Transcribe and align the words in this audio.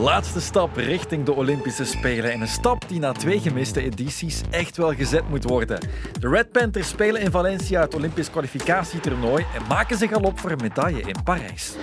laatste 0.00 0.40
stap 0.40 0.76
richting 0.76 1.24
de 1.24 1.32
Olympische 1.32 1.84
Spelen. 1.84 2.32
En 2.32 2.40
een 2.40 2.48
stap 2.48 2.88
die 2.88 2.98
na 2.98 3.12
twee 3.12 3.40
gemiste 3.40 3.82
edities 3.82 4.40
echt 4.50 4.76
wel 4.76 4.94
gezet 4.94 5.28
moet 5.28 5.44
worden. 5.44 5.80
De 6.20 6.28
Red 6.28 6.52
Panthers 6.52 6.88
spelen 6.88 7.20
in 7.20 7.30
Valencia 7.30 7.80
het 7.80 7.94
Olympisch 7.94 8.30
kwalificatietoernooi 8.30 9.44
en 9.54 9.62
maken 9.68 9.96
zich 9.96 10.12
al 10.12 10.22
op 10.22 10.38
voor 10.38 10.50
een 10.50 10.58
medaille 10.62 11.00
in 11.00 11.22
Parijs. 11.24 11.74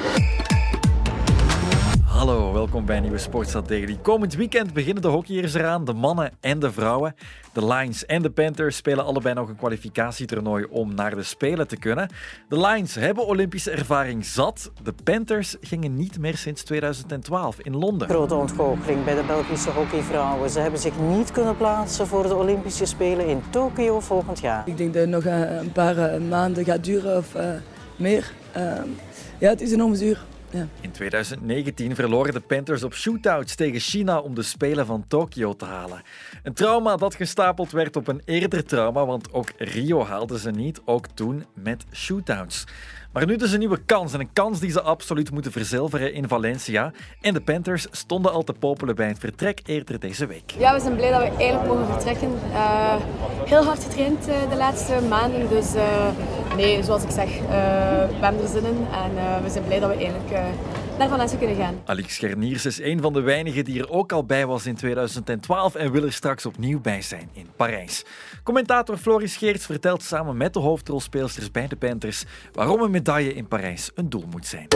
Hallo, 2.18 2.54
welkom 2.54 2.86
bij 2.86 2.96
een 2.96 3.02
nieuwe 3.02 3.18
Sportstad 3.18 3.68
Daily. 3.68 3.98
Komend 4.02 4.36
weekend 4.36 4.74
beginnen 4.74 5.02
de 5.02 5.08
hockeyers 5.08 5.54
eraan, 5.54 5.86
de 5.86 5.94
mannen 5.94 6.32
en 6.42 6.60
de 6.60 6.72
vrouwen. 6.72 7.16
De 7.54 7.66
Lions 7.66 8.06
en 8.06 8.22
de 8.22 8.30
Panthers 8.30 8.76
spelen 8.76 9.06
allebei 9.06 9.36
nog 9.36 9.50
een 9.50 9.56
kwalificatietoernooi 9.56 10.66
om 10.70 10.96
naar 10.96 11.16
de 11.16 11.24
Spelen 11.24 11.68
te 11.68 11.78
kunnen. 11.78 12.10
De 12.50 12.60
Lions 12.60 12.96
hebben 12.96 13.26
Olympische 13.26 13.72
ervaring 13.72 14.26
zat. 14.26 14.72
De 14.84 14.94
Panthers 15.04 15.56
gingen 15.62 15.96
niet 15.96 16.20
meer 16.20 16.38
sinds 16.38 16.64
2012 16.64 17.60
in 17.60 17.78
Londen. 17.78 18.10
Grote 18.10 18.36
ontgoocheling 18.36 19.04
bij 19.04 19.16
de 19.16 19.24
Belgische 19.28 19.72
hockeyvrouwen. 19.72 20.50
Ze 20.50 20.60
hebben 20.60 20.80
zich 20.80 21.00
niet 21.00 21.32
kunnen 21.32 21.58
plaatsen 21.58 22.08
voor 22.08 22.24
de 22.24 22.36
Olympische 22.36 22.86
Spelen 22.86 23.28
in 23.28 23.42
Tokio 23.50 24.00
volgend 24.00 24.40
jaar. 24.40 24.68
Ik 24.68 24.78
denk 24.78 24.94
dat 24.94 25.02
het 25.02 25.12
nog 25.12 25.24
eh, 25.24 25.58
een 25.58 25.72
paar 25.72 25.98
eh, 25.98 26.22
maanden 26.22 26.66
gaat 26.66 26.84
duren 26.84 27.18
of 27.18 27.36
uh, 27.36 27.50
meer. 27.96 28.32
Uh, 28.58 28.64
ja, 29.40 29.50
het 29.50 29.62
is 29.62 29.72
enorm 29.72 29.96
zuur. 29.96 30.26
Ja. 30.50 30.68
In 30.82 30.92
2019 30.92 31.96
verloren 31.96 32.34
de 32.34 32.40
Panthers 32.40 32.84
op 32.84 32.94
shootouts 32.94 33.56
tegen 33.56 33.80
China 33.80 34.20
om 34.20 34.36
de 34.36 34.42
Spelen 34.42 34.86
van 34.86 35.06
Tokio 35.08 35.56
te 35.56 35.66
halen. 35.66 36.02
Een 36.44 36.54
trauma 36.54 36.96
dat 36.96 37.16
gestapeld 37.16 37.72
werd 37.72 37.96
op 37.96 38.08
een 38.08 38.22
eerder 38.26 38.66
trauma, 38.66 39.06
want 39.06 39.34
ook 39.34 39.52
Rio 39.58 40.06
haalden 40.06 40.40
ze 40.40 40.52
niet, 40.52 40.82
ook 40.86 41.08
toen 41.08 41.46
met 41.54 41.86
shootouts. 41.92 42.66
Maar 43.18 43.26
nu 43.26 43.36
dus 43.36 43.52
een 43.52 43.60
nieuwe 43.60 43.82
kans. 43.86 44.14
En 44.14 44.20
een 44.20 44.34
kans 44.34 44.60
die 44.60 44.72
ze 44.72 44.82
absoluut 44.82 45.32
moeten 45.32 45.52
verzilveren 45.52 46.14
in 46.14 46.28
Valencia. 46.28 46.92
En 47.22 47.34
de 47.34 47.42
Panthers 47.42 47.88
stonden 47.92 48.32
al 48.32 48.44
te 48.44 48.54
popelen 48.54 48.96
bij 48.96 49.08
het 49.08 49.20
vertrek 49.20 49.62
eerder 49.66 50.00
deze 50.00 50.26
week. 50.26 50.52
Ja, 50.58 50.74
we 50.74 50.80
zijn 50.80 50.96
blij 50.96 51.12
dat 51.12 51.20
we 51.20 51.28
eigenlijk 51.28 51.68
mogen 51.68 51.86
vertrekken. 51.94 52.32
Uh, 52.52 52.96
heel 53.46 53.64
hard 53.64 53.84
getraind 53.84 54.28
uh, 54.28 54.50
de 54.50 54.56
laatste 54.56 55.02
maanden. 55.10 55.50
Dus 55.50 55.76
uh, 55.76 56.08
nee, 56.58 56.84
zoals 56.84 57.04
ik 57.04 57.12
zeg, 57.12 57.30
we 57.48 58.26
hebben 58.26 58.42
er 58.42 58.48
zin 58.48 58.66
in. 58.66 58.88
En 58.92 59.44
we 59.44 59.50
zijn 59.50 59.64
blij 59.66 59.80
dat 59.80 59.90
we 59.90 59.96
eigenlijk 59.96 60.30
naar 60.98 61.10
Valencia 61.10 61.38
kunnen 61.38 61.56
gaan. 61.56 61.76
Alex 61.86 62.14
Scherniers 62.14 62.66
is 62.66 62.80
een 62.80 63.02
van 63.02 63.14
de 63.14 63.22
weinigen 63.22 63.64
die 63.64 63.80
er 63.80 63.90
ook 63.90 64.12
al 64.12 64.26
bij 64.26 64.46
was 64.46 64.66
in 64.66 64.76
2012 64.76 65.76
en 65.76 65.92
wil 65.92 66.04
er 66.04 66.14
straks 66.14 66.46
opnieuw 66.46 66.82
bij 66.82 67.02
zijn 67.02 67.30
in 67.34 67.48
Parijs. 67.56 68.06
Commentator 68.44 68.98
Floris 68.98 69.38
Geerts 69.38 69.66
vertelt 69.66 70.04
samen 70.04 70.38
met 70.38 70.54
de 70.54 70.60
hoofdrolspeelsters 70.60 71.52
bij 71.52 71.68
de 71.68 71.76
Panthers 71.76 72.24
waarom 72.54 72.82
een 72.82 72.92
medaille 72.92 73.34
in 73.34 73.48
Parijs 73.48 73.92
een 73.96 74.10
doel 74.10 74.26
moet 74.32 74.48
zijn. 74.48 74.68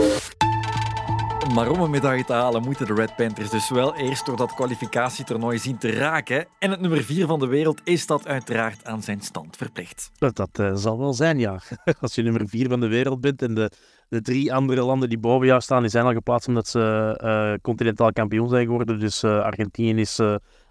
Maar 1.48 1.70
om 1.70 1.80
een 1.80 1.90
medaille 1.90 2.24
te 2.24 2.32
halen 2.32 2.62
moeten 2.62 2.86
de 2.86 2.94
Red 2.94 3.16
Panthers 3.16 3.50
dus 3.50 3.70
wel 3.70 3.96
eerst 3.96 4.26
door 4.26 4.36
dat 4.36 4.54
kwalificatietoernooi 4.54 5.58
zien 5.58 5.78
te 5.78 5.92
raken. 5.92 6.46
En 6.58 6.70
het 6.70 6.80
nummer 6.80 7.02
4 7.02 7.26
van 7.26 7.40
de 7.40 7.46
wereld 7.46 7.80
is 7.84 8.06
dat 8.06 8.26
uiteraard 8.26 8.84
aan 8.84 9.02
zijn 9.02 9.20
stand 9.20 9.56
verplicht. 9.56 10.10
Dat, 10.18 10.36
dat 10.36 10.58
uh, 10.60 10.70
zal 10.74 10.98
wel 10.98 11.14
zijn, 11.14 11.38
ja. 11.38 11.60
Als 12.00 12.14
je 12.14 12.22
nummer 12.22 12.48
4 12.48 12.68
van 12.68 12.80
de 12.80 12.86
wereld 12.86 13.20
bent 13.20 13.42
en 13.42 13.54
de, 13.54 13.70
de 14.08 14.20
drie 14.20 14.54
andere 14.54 14.82
landen 14.82 15.08
die 15.08 15.18
boven 15.18 15.46
jou 15.46 15.60
staan, 15.60 15.80
die 15.80 15.90
zijn 15.90 16.04
al 16.04 16.12
geplaatst 16.12 16.48
omdat 16.48 16.68
ze 16.68 17.18
uh, 17.24 17.52
continentaal 17.62 18.12
kampioen 18.12 18.48
zijn 18.48 18.64
geworden. 18.64 18.98
Dus 18.98 19.22
uh, 19.22 19.40
Argentinië 19.40 20.00
is 20.00 20.20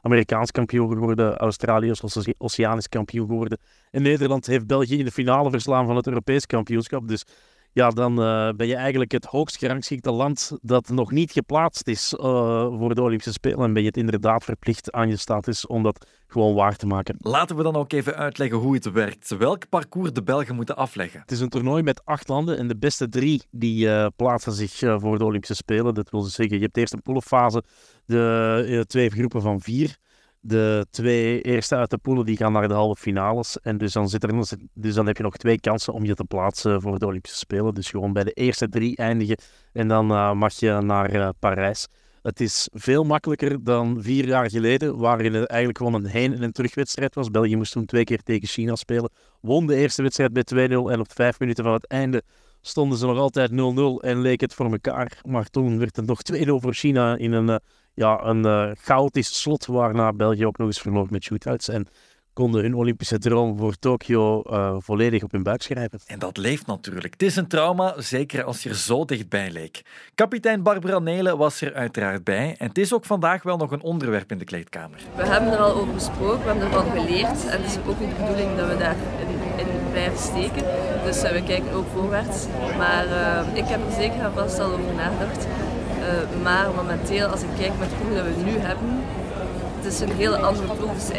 Amerikaans 0.02 0.52
kampioen 0.52 0.92
geworden, 0.92 1.38
Australië 1.38 1.90
is 1.90 2.04
Oceanisch 2.38 2.90
kampioen 2.90 3.28
geworden. 3.28 3.60
En 3.92 4.02
Nederland 4.02 4.46
heeft 4.46 4.68
België 4.68 4.98
in 4.98 5.06
de 5.06 5.12
finale 5.12 5.50
verslaan 5.50 5.86
van 5.86 5.96
het 5.96 6.08
Europees 6.08 6.46
kampioenschap. 6.46 7.08
Dus 7.08 7.26
ja, 7.74 7.90
dan 7.90 8.20
uh, 8.20 8.50
ben 8.50 8.68
je 8.68 8.76
eigenlijk 8.76 9.12
het 9.12 9.26
hoogst 9.26 9.58
gerangschikte 9.58 10.12
land 10.12 10.52
dat 10.62 10.90
nog 10.90 11.12
niet 11.12 11.32
geplaatst 11.32 11.88
is 11.88 12.14
uh, 12.14 12.20
voor 12.78 12.96
de 12.96 13.02
Olympische 13.02 13.34
Spelen. 13.34 13.60
En 13.60 13.74
ben 13.74 13.82
je 13.82 13.88
het 13.88 13.98
inderdaad 13.98 14.44
verplicht 14.44 14.92
aan 14.92 15.10
je 15.10 15.18
status 15.18 15.68
om 15.68 15.84
dat 15.84 16.08
gewoon 16.28 16.56
waar 16.56 16.76
te 16.76 16.86
maken. 16.86 17.16
Laten 17.20 17.56
we 17.56 17.64
dan 17.64 17.76
ook 17.76 17.92
even 17.92 18.16
uitleggen 18.16 18.58
hoe 18.58 18.74
het 18.74 18.92
werkt. 18.92 19.38
Welk 19.38 19.70
parcours 19.70 20.14
de 20.14 20.24
Belgen 20.24 20.56
moeten 20.56 20.76
afleggen. 20.76 21.20
Het 21.20 21.32
is 21.32 21.40
een 21.40 21.50
toernooi 21.50 21.84
met 21.84 22.06
acht 22.06 22.28
landen 22.28 22.58
en 22.58 22.68
de 22.68 22.78
beste 22.78 23.10
drie 23.10 23.44
die 23.52 23.86
uh, 23.86 24.08
plaatsen 24.16 24.54
zich 24.54 24.78
voor 24.78 25.18
de 25.18 25.26
Olympische 25.26 25.56
Spelen. 25.56 25.94
Dat 25.94 26.10
wil 26.10 26.22
dus 26.22 26.34
zeggen, 26.34 26.58
je 26.58 26.64
hebt 26.64 26.78
eerst 26.78 26.94
een 26.94 27.02
poolfase, 27.02 27.64
de 28.06 28.84
twee 28.88 29.10
groepen 29.10 29.42
van 29.42 29.62
vier 29.62 29.98
de 30.42 30.86
twee 30.90 31.42
eerste 31.42 31.76
uit 31.76 31.90
de 31.90 31.98
poelen 31.98 32.26
die 32.26 32.38
gaan 32.38 32.52
naar 32.52 32.68
de 32.68 32.74
halve 32.74 33.02
finales. 33.02 33.60
En 33.60 33.78
dus 33.78 33.94
dan, 33.94 34.10
zit 34.10 34.24
er, 34.24 34.58
dus 34.74 34.94
dan 34.94 35.08
heb 35.08 35.18
je 35.18 35.24
nog 35.24 35.38
twee 35.38 35.60
kansen 35.60 35.94
om 35.94 36.06
je 36.06 36.14
te 36.14 36.24
plaatsen 36.24 36.82
voor 36.82 37.00
de 37.00 37.06
Olympische 37.06 37.38
Spelen. 37.38 37.74
Dus 37.74 37.90
gewoon 37.90 38.14
bij 38.14 38.24
de 38.24 38.32
eerste 38.32 38.70
drie 38.70 38.96
eindigen 38.98 39.38
en 39.74 39.88
dan 39.88 40.12
uh, 40.12 40.34
mag 40.34 40.54
je 40.54 40.72
naar 40.82 41.16
uh, 41.16 41.30
Parijs. 41.40 41.88
Het 42.22 42.40
is 42.40 42.70
veel 42.74 43.04
makkelijker 43.04 43.64
dan 43.64 44.02
vier 44.02 44.28
jaar 44.28 44.50
geleden, 44.50 44.98
waarin 44.98 45.34
het 45.34 45.50
eigenlijk 45.50 45.78
gewoon 45.78 45.94
een 45.94 46.06
heen- 46.06 46.34
en 46.34 46.44
een 46.44 46.52
terugwedstrijd 46.52 47.16
was. 47.16 47.32
België 47.32 47.56
moest 47.56 47.72
toen 47.72 47.86
twee 47.86 48.04
keer 48.04 48.24
tegen 48.24 48.48
China 48.48 48.76
spelen. 48.76 49.12
Won 49.42 49.68
de 49.68 49.76
eerste 49.76 50.02
wedstrijd 50.02 50.34
bij 50.34 50.44
2-0 50.44 50.72
en 50.72 51.00
op 51.00 51.12
vijf 51.14 51.40
minuten 51.40 51.64
van 51.64 51.74
het 51.74 51.88
einde 51.88 52.24
stonden 52.62 52.98
ze 52.98 53.06
nog 53.06 53.18
altijd 53.18 53.52
0-0 53.52 53.56
en 54.00 54.22
leek 54.22 54.42
het 54.42 54.54
voor 54.54 54.72
elkaar. 54.72 55.22
Maar 55.26 55.46
toen 55.46 55.78
werd 55.78 55.96
het 55.96 56.06
nog 56.06 56.20
2-0 56.34 56.42
voor 56.46 56.74
China 56.74 57.18
in 57.18 57.32
een 57.32 57.48
uh, 57.48 57.56
ja, 58.02 58.24
een 58.24 58.46
uh, 58.46 58.72
chaotisch 58.78 59.42
slot 59.42 59.66
waarna 59.66 60.14
België 60.14 60.46
ook 60.46 60.58
nog 60.58 60.68
eens 60.68 60.82
verloor 60.82 61.08
met 61.10 61.24
shootouts. 61.24 61.68
En 61.68 61.88
konden 62.34 62.62
hun 62.62 62.76
Olympische 62.76 63.18
droom 63.18 63.58
voor 63.58 63.76
Tokio 63.80 64.44
uh, 64.50 64.76
volledig 64.80 65.24
op 65.24 65.32
hun 65.32 65.44
buik 65.44 65.62
schrijven. 65.62 66.00
En 66.06 66.20
dat 66.20 66.38
leeft 66.38 66.66
natuurlijk. 66.66 67.14
Het 67.14 67.22
is 67.22 67.36
een 67.36 67.48
trauma, 67.48 67.94
zeker 67.98 68.44
als 68.44 68.64
je 68.64 68.70
er 68.70 68.76
zo 68.76 69.06
dichtbij 69.06 69.52
leek. 69.52 69.82
Kapitein 70.16 70.64
Barbara 70.64 71.00
Nelen 71.00 71.38
was 71.38 71.62
er 71.62 71.74
uiteraard 71.74 72.24
bij. 72.24 72.56
En 72.58 72.68
het 72.68 72.78
is 72.78 72.94
ook 72.94 73.06
vandaag 73.06 73.44
wel 73.44 73.58
nog 73.58 73.72
een 73.72 73.82
onderwerp 73.82 74.32
in 74.32 74.38
de 74.38 74.46
kleedkamer. 74.46 75.00
We 75.16 75.26
hebben 75.26 75.52
er 75.52 75.60
al 75.60 75.74
over 75.74 75.94
gesproken, 75.94 76.42
we 76.42 76.50
hebben 76.50 76.66
ervan 76.66 76.92
geleerd. 76.92 77.46
En 77.46 77.62
het 77.62 77.72
is 77.72 77.78
ook 77.88 78.00
niet 78.00 78.10
de 78.10 78.16
bedoeling 78.16 78.58
dat 78.58 78.68
we 78.68 78.78
daar 78.78 78.96
in, 79.20 79.66
in 79.66 79.92
blijven 79.92 80.18
steken. 80.18 80.64
Dus 81.04 81.24
uh, 81.24 81.32
we 81.32 81.44
kijken 81.44 81.72
ook 81.72 81.88
voorwaarts. 81.94 82.46
Maar 82.78 83.06
uh, 83.06 83.58
ik 83.58 83.66
heb 83.66 83.86
er 83.86 83.94
zeker 83.94 84.20
en 84.20 84.34
vast 84.34 84.60
al 84.60 84.72
over 84.72 84.94
nagedacht. 84.94 85.48
Uh, 86.12 86.44
maar 86.44 86.68
momenteel, 86.76 87.28
als 87.28 87.42
ik 87.42 87.50
kijk 87.58 87.72
met 87.80 87.90
de 87.90 87.96
ploeg 87.96 88.16
dat 88.18 88.26
we 88.26 88.44
nu 88.44 88.58
hebben, 88.60 89.04
het 89.78 89.94
is 89.94 90.00
een 90.00 90.12
hele 90.12 90.38
andere 90.38 90.74
ploeg. 90.80 90.94
Dus 90.94 91.10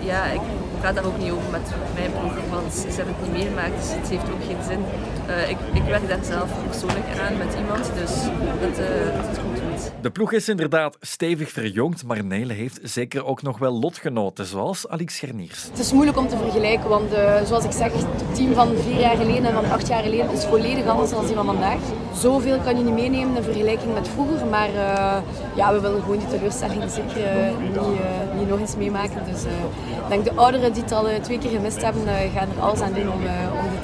ja, 0.00 0.24
ik 0.24 0.40
praat 0.80 0.94
daar 0.94 1.04
ook 1.04 1.18
niet 1.18 1.32
over 1.32 1.50
met 1.50 1.66
mijn 1.94 2.12
ploeg, 2.18 2.32
want 2.50 2.72
ze 2.74 2.96
hebben 2.96 3.14
het 3.14 3.22
niet 3.24 3.36
meegemaakt, 3.38 3.76
dus 3.80 3.90
het 3.98 4.08
heeft 4.08 4.28
ook 4.34 4.44
geen 4.50 4.62
zin. 4.70 4.80
Uh, 5.28 5.50
ik, 5.50 5.58
ik 5.72 5.82
werk 5.82 6.08
daar 6.08 6.24
zelf 6.34 6.50
persoonlijk 6.70 7.08
aan 7.24 7.36
met 7.44 7.52
iemand, 7.60 7.84
dus 8.00 8.14
dat, 8.62 8.76
uh, 8.86 9.16
dat 9.16 9.26
is 9.32 9.38
goed. 9.44 9.59
De 10.00 10.10
ploeg 10.10 10.32
is 10.32 10.48
inderdaad 10.48 10.96
stevig 11.00 11.50
verjongd, 11.50 12.04
maar 12.04 12.24
Nele 12.24 12.52
heeft 12.52 12.78
zeker 12.82 13.24
ook 13.24 13.42
nog 13.42 13.58
wel 13.58 13.72
lotgenoten, 13.72 14.46
zoals 14.46 14.88
Alex 14.88 15.16
Scherniers. 15.16 15.64
Het 15.70 15.78
is 15.78 15.92
moeilijk 15.92 16.18
om 16.18 16.28
te 16.28 16.36
vergelijken, 16.36 16.88
want 16.88 17.12
uh, 17.12 17.42
zoals 17.44 17.64
ik 17.64 17.72
zeg, 17.72 17.92
het 17.92 18.34
team 18.34 18.54
van 18.54 18.68
vier 18.76 19.00
jaar 19.00 19.16
geleden 19.16 19.44
en 19.44 19.52
van 19.52 19.70
acht 19.70 19.88
jaar 19.88 20.02
geleden 20.02 20.32
is 20.32 20.44
volledig 20.44 20.86
anders 20.86 21.10
dan 21.10 21.26
die 21.26 21.34
van 21.34 21.46
vandaag. 21.46 21.78
Zoveel 22.14 22.58
kan 22.58 22.76
je 22.76 22.84
niet 22.84 22.94
meenemen 22.94 23.36
in 23.36 23.42
vergelijking 23.42 23.94
met 23.94 24.08
vroeger, 24.08 24.46
maar 24.46 24.68
uh, 24.68 25.16
ja, 25.56 25.72
we 25.72 25.80
willen 25.80 26.00
gewoon 26.00 26.18
die 26.18 26.28
teleurstelling 26.28 26.82
zeker 26.90 27.16
uh, 27.16 27.58
niet, 27.62 28.38
niet, 28.38 28.48
nog 28.48 28.60
eens 28.60 28.76
meemaken. 28.76 29.24
Dus 29.24 29.42
ik 29.42 30.08
denk 30.08 30.24
de 30.24 30.34
ouderen 30.34 30.72
die 30.72 30.82
het 30.82 30.92
al 30.92 31.06
twee 31.22 31.38
keer 31.38 31.50
gemist 31.50 31.82
hebben, 31.82 32.02
gaan 32.34 32.48
er 32.56 32.62
alles 32.62 32.80
aan 32.80 32.92
doen 32.92 33.12
om, 33.12 33.20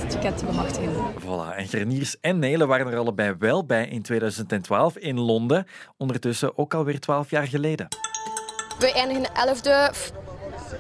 ticket 0.07 0.39
te 0.39 0.45
bemachtigen. 0.45 0.93
Voilà, 1.21 1.57
en 1.57 1.67
Gerniers 1.67 2.21
en 2.21 2.39
Nele 2.39 2.67
waren 2.67 2.87
er 2.87 2.99
allebei 2.99 3.35
wel 3.39 3.67
bij 3.67 3.89
in 3.89 4.03
2012 4.03 4.97
in 4.97 5.21
Londen. 5.21 5.67
Ondertussen 5.97 6.59
ook 6.59 6.75
alweer 6.75 7.01
12 7.01 7.31
jaar 7.31 7.47
geleden. 7.47 7.89
We 8.79 8.93
eindigen 8.93 9.23
de 9.23 9.31
11e. 9.33 10.26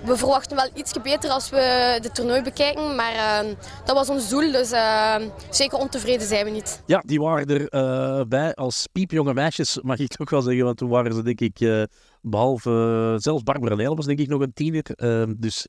We 0.04 0.16
verwachten 0.16 0.56
wel 0.56 0.68
iets 0.74 0.92
beter 1.02 1.30
als 1.30 1.50
we 1.50 1.98
de 2.02 2.10
toernooi 2.10 2.42
bekijken, 2.42 2.94
maar 2.94 3.14
uh, 3.14 3.54
dat 3.84 3.96
was 3.96 4.08
ons 4.08 4.28
doel, 4.28 4.52
dus 4.52 4.72
uh, 4.72 5.16
zeker 5.50 5.78
ontevreden 5.78 6.26
zijn 6.26 6.44
we 6.44 6.50
niet. 6.50 6.82
Ja, 6.86 7.02
die 7.06 7.20
waren 7.20 7.46
er 7.46 7.74
uh, 7.74 8.24
bij 8.24 8.54
als 8.54 8.88
piepjonge 8.92 9.34
meisjes, 9.34 9.78
mag 9.82 9.98
ik 9.98 10.14
ook 10.18 10.30
wel 10.30 10.42
zeggen, 10.42 10.64
want 10.64 10.76
toen 10.76 10.88
waren 10.88 11.14
ze 11.14 11.22
denk 11.22 11.40
ik 11.40 11.86
Behalve 12.20 13.14
zelfs 13.18 13.42
Barbara 13.42 13.74
Nijl 13.74 13.96
was 13.96 14.06
denk 14.06 14.18
ik 14.18 14.28
nog 14.28 14.40
een 14.40 14.52
tiener. 14.52 14.84
Uh, 14.96 15.22
dus 15.36 15.66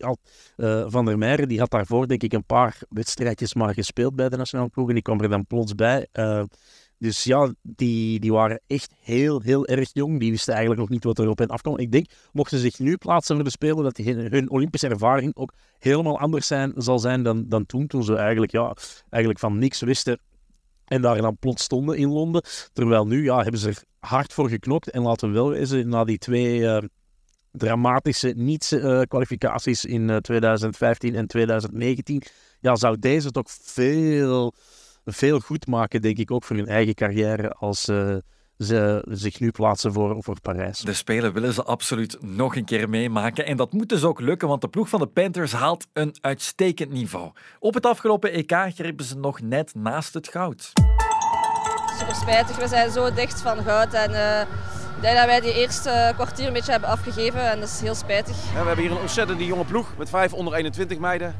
Van 0.88 1.06
der 1.06 1.18
Meijeren 1.18 1.48
die 1.48 1.60
had 1.60 1.72
daarvoor 1.72 2.08
denk 2.08 2.24
ik 2.24 2.34
een 2.34 2.46
paar 2.46 2.78
wedstrijdjes 2.90 3.54
maar 3.54 3.74
gespeeld 3.74 4.16
bij 4.16 4.30
de 4.30 4.38
nationale 4.38 4.70
ploeg. 4.70 4.88
En 4.88 4.94
die 4.94 5.04
kwam 5.04 5.22
er 5.22 5.30
dan 5.30 5.46
plots 5.46 5.76
bij. 5.76 6.08
Dus 7.00 7.24
ja, 7.24 7.54
die, 7.62 8.20
die 8.20 8.32
waren 8.32 8.62
echt 8.68 8.92
heel, 9.02 9.42
heel 9.42 9.66
erg 9.66 9.90
jong. 9.94 10.20
Die 10.20 10.32
wisten 10.32 10.54
eigenlijk 10.54 10.82
nog 10.82 10.90
niet 10.90 11.04
wat 11.04 11.20
er 11.20 11.30
op 11.30 11.38
hen 11.38 11.48
afkwam. 11.48 11.78
Ik 11.78 11.92
denk, 11.92 12.10
mochten 12.32 12.58
ze 12.58 12.64
zich 12.64 12.80
nu 12.80 12.98
plaatsen 12.98 13.36
voor 13.36 13.44
de 13.44 13.50
Spelen, 13.50 13.84
dat 13.84 13.98
hun 13.98 14.50
Olympische 14.50 14.88
ervaring 14.88 15.36
ook 15.36 15.54
helemaal 15.80 16.20
anders 16.20 16.48
zijn, 16.48 16.74
zal 16.76 17.00
zijn 17.00 17.24
dan, 17.24 17.46
dan 17.48 17.66
toen. 17.66 17.88
Toen 17.88 18.04
ze 18.04 18.16
eigenlijk, 18.16 18.52
ja, 18.52 18.76
eigenlijk 19.10 19.40
van 19.40 19.58
niks 19.60 19.82
wisten 19.82 20.20
en 20.88 21.02
daar 21.02 21.22
dan 21.22 21.38
plots 21.38 21.64
stonden 21.64 21.98
in 21.98 22.10
Londen. 22.10 22.44
Terwijl 22.74 23.08
nu 23.08 23.24
ja, 23.24 23.42
hebben 23.42 23.60
ze 23.60 23.68
er 23.68 23.84
hard 24.00 24.34
voor 24.34 24.50
geknokt. 24.50 24.90
En 24.90 25.02
laten 25.02 25.28
we 25.28 25.34
wel 25.34 25.50
wezen, 25.50 25.90
na 25.90 26.04
die 26.04 26.18
twee 26.18 26.60
uh, 26.60 26.78
dramatische 27.52 28.34
niet-kwalificaties 28.36 29.86
in 29.86 30.10
uh, 30.10 30.16
2015 30.16 31.16
en 31.16 31.28
2019, 31.28 32.22
ja, 32.60 32.76
zou 32.76 33.00
deze 33.00 33.32
toch 33.32 33.52
veel, 33.62 34.54
veel 35.10 35.40
goed 35.40 35.68
maken, 35.68 36.02
denk 36.02 36.18
ik, 36.18 36.32
ook 36.32 36.44
voor 36.44 36.56
hun 36.56 36.68
eigen 36.68 36.94
carrière 36.94 37.52
als 37.52 37.82
ze 38.58 39.04
zich 39.10 39.40
nu 39.40 39.52
plaatsen 39.52 39.94
voor, 39.94 40.18
voor 40.20 40.42
Parijs. 40.42 40.80
De 40.80 40.94
Spelen 40.94 41.34
willen 41.34 41.54
ze 41.54 41.64
absoluut 41.64 42.18
nog 42.22 42.56
een 42.56 42.66
keer 42.66 42.90
meemaken. 42.90 43.46
En 43.46 43.58
dat 43.58 43.74
moet 43.74 43.90
dus 43.90 44.04
ook 44.04 44.20
lukken, 44.20 44.48
want 44.48 44.62
de 44.62 44.68
ploeg 44.68 44.90
van 44.90 45.00
de 45.00 45.08
Panthers 45.08 45.52
haalt 45.52 45.88
een 45.94 46.16
uitstekend 46.22 46.92
niveau. 46.92 47.32
Op 47.60 47.74
het 47.74 47.86
afgelopen 47.86 48.32
EK 48.32 48.52
grepen 48.76 49.06
ze 49.06 49.18
nog 49.18 49.42
net 49.42 49.76
naast 49.76 50.14
het 50.14 50.28
goud. 50.28 50.72
Super 52.00 52.16
spijtig, 52.16 52.58
we 52.58 52.68
zijn 52.68 52.92
zo 52.92 53.14
dicht 53.14 53.42
van 53.42 53.64
goud. 53.64 53.94
En, 53.94 54.12
uh, 54.12 54.42
ik 54.96 55.02
denk 55.04 55.16
dat 55.18 55.26
wij 55.26 55.40
die 55.40 55.54
eerste 55.54 56.12
kwartier 56.16 56.48
een 56.48 56.54
beetje 56.54 56.72
hebben 56.72 56.90
afgegeven 56.90 57.52
en 57.52 57.60
dat 57.60 57.70
is 57.70 57.82
heel 57.82 57.96
spijtig. 57.96 58.36
Ja, 58.54 58.62
we 58.62 58.68
hebben 58.68 58.86
hier 58.86 58.92
een 58.92 59.02
ontzettend 59.02 59.42
jonge 59.42 59.66
ploeg 59.66 59.94
met 59.98 60.10
vijf 60.10 60.34
onder 60.34 60.54
21 60.54 61.00
meiden. 61.00 61.36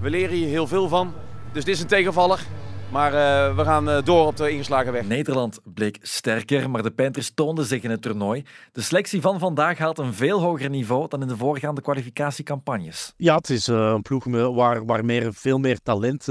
We 0.00 0.10
leren 0.10 0.36
hier 0.36 0.48
heel 0.48 0.66
veel 0.66 0.88
van. 0.88 1.14
Dus 1.52 1.64
dit 1.64 1.74
is 1.74 1.80
een 1.80 1.86
tegenvaller. 1.86 2.46
Maar 2.92 3.12
uh, 3.12 3.56
we 3.56 3.64
gaan 3.64 3.88
uh, 3.88 4.02
door 4.04 4.26
op 4.26 4.36
de 4.36 4.50
ingeslagen 4.50 4.92
weg. 4.92 5.06
Nederland 5.06 5.60
bleek 5.64 5.98
sterker, 6.02 6.70
maar 6.70 6.82
de 6.82 6.90
Panthers 6.90 7.30
toonden 7.34 7.64
zich 7.64 7.82
in 7.82 7.90
het 7.90 8.02
toernooi. 8.02 8.44
De 8.72 8.80
selectie 8.80 9.20
van 9.20 9.38
vandaag 9.38 9.78
haalt 9.78 9.98
een 9.98 10.14
veel 10.14 10.40
hoger 10.40 10.70
niveau 10.70 11.08
dan 11.08 11.22
in 11.22 11.28
de 11.28 11.36
voorgaande 11.36 11.80
kwalificatiecampagnes. 11.80 13.12
Ja, 13.16 13.36
het 13.36 13.50
is 13.50 13.68
uh, 13.68 13.76
een 13.94 14.02
ploeg 14.02 14.24
waar, 14.54 14.84
waar 14.84 15.04
meer, 15.04 15.32
veel 15.34 15.58
meer 15.58 15.78
talent 15.82 16.24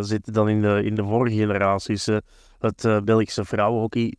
zit 0.00 0.34
dan 0.34 0.48
in 0.48 0.60
de, 0.60 0.82
in 0.84 0.94
de 0.94 1.04
vorige 1.04 1.36
generaties. 1.36 2.08
het 2.58 3.04
Belgische 3.04 3.44
vrouwenhockey 3.44 4.14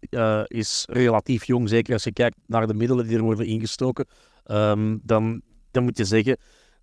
is 0.48 0.86
relatief 0.90 1.45
jong, 1.45 1.69
zeker 1.69 1.94
als 1.94 2.04
je 2.04 2.13
kijkt 2.13 2.38
naar 2.45 2.68
de 2.68 2.74
middelen 2.74 3.07
die 3.07 3.18
er 3.18 3.24
worden 3.24 3.45
ingestoken. 3.45 4.06
Um, 4.45 5.00
dan, 5.04 5.42
dan 5.72 5.83
moet 5.83 5.98
je 5.98 6.06
zeggen 6.06 6.38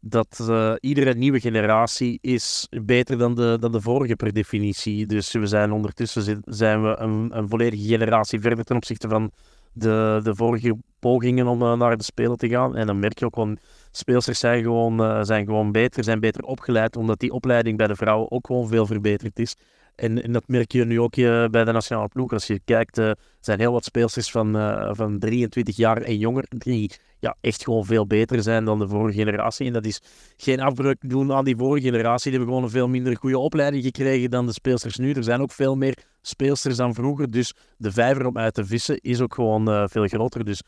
dat 0.07 0.39
uh, 0.41 0.73
iedere 0.81 1.15
nieuwe 1.15 1.41
generatie 1.41 2.19
is 2.21 2.69
beter 2.85 3.19
dan 3.19 3.35
de, 3.35 3.57
dan 3.61 3.73
de 3.73 3.81
vorige 3.81 4.17
per 4.17 4.33
definitie. 4.33 5.07
Dus 5.07 5.33
we 5.33 5.47
zijn 5.47 5.73
ondertussen 5.73 6.43
zijn 6.45 6.83
we 6.83 6.97
een, 6.99 7.31
een 7.37 7.49
volledige 7.49 7.87
generatie 7.87 8.41
verder 8.41 8.65
ten 8.65 8.77
opzichte 8.77 9.09
van 9.09 9.31
de, 9.73 10.21
de 10.23 10.35
vorige 10.35 10.77
pogingen 10.99 11.47
om 11.47 11.63
uh, 11.63 11.77
naar 11.77 11.97
de 11.97 12.05
Spelen 12.05 12.37
te 12.37 12.49
gaan. 12.49 12.77
En 12.77 12.87
dan 12.87 12.99
merk 12.99 13.19
je 13.19 13.25
ook 13.25 13.35
gewoon, 13.35 13.59
speelsters 13.91 14.39
zijn 14.39 14.63
gewoon, 14.63 15.01
uh, 15.01 15.23
zijn 15.23 15.45
gewoon 15.45 15.73
beter, 15.73 16.05
zijn 16.05 16.21
beter 16.21 16.45
opgeleid, 16.45 16.97
omdat 16.97 17.21
die 17.21 17.33
opleiding 17.33 17.77
bij 17.77 17.87
de 17.87 17.97
vrouwen 17.97 18.31
ook 18.31 18.47
gewoon 18.47 18.69
veel 18.69 18.87
verbeterd 18.87 19.39
is. 19.39 19.57
En, 19.97 20.23
en, 20.23 20.33
dat 20.33 20.49
merk 20.49 20.73
je 20.73 20.85
nu 20.85 21.01
ook 21.01 21.17
uh, 21.17 21.47
bij 21.47 21.65
de 21.65 21.73
nationale 21.73 22.09
ploeg. 22.09 22.33
Als 22.33 22.47
je 22.47 22.61
kijkt, 22.65 22.99
er 22.99 23.17
zijn 23.41 23.59
heel 23.59 23.73
wat 23.73 23.85
speelsters 23.85 24.31
van, 24.31 24.53
van 24.97 25.19
23 25.19 25.77
jaar 25.77 26.03
en 26.03 26.19
jonger 26.19 26.45
die 26.49 26.91
ja, 27.19 27.37
echt 27.41 27.65
gewoon 27.65 27.85
veel 27.85 28.07
beter 28.07 28.43
zijn 28.43 28.65
dan 28.65 28.79
de 28.79 28.89
vorige 28.89 29.19
generatie. 29.19 29.67
En 29.67 29.73
dat 29.73 29.87
is 29.87 30.01
geen 30.37 30.61
afbreuk 30.61 30.97
doen 31.01 31.33
aan 31.33 31.45
die 31.45 31.57
vorige 31.57 31.87
generatie. 31.87 32.31
Die 32.31 32.39
hebben 32.39 32.49
gewoon 32.49 32.65
een 32.65 32.77
veel 32.77 32.89
minder 32.89 33.17
goede 33.17 33.39
opleiding 33.39 33.85
gekregen 33.85 34.31
dan 34.31 34.47
de 34.47 34.53
speelsters 34.53 34.97
nu. 34.97 35.13
Er 35.13 35.25
zijn 35.25 35.41
ook 35.41 35.53
veel 35.53 35.77
meer 35.77 35.99
speelsters 36.23 36.77
dan 36.77 36.95
vroeger. 36.95 37.31
Dus 37.31 37.55
de 37.77 37.93
vijver 37.93 38.27
om 38.27 38.39
uit 38.39 38.55
te 38.55 38.65
vissen 38.65 38.99
is 39.01 39.21
ook 39.21 39.35
gewoon 39.35 39.89
veel 39.89 40.07
groter. 40.07 40.45
Dus 40.45 40.63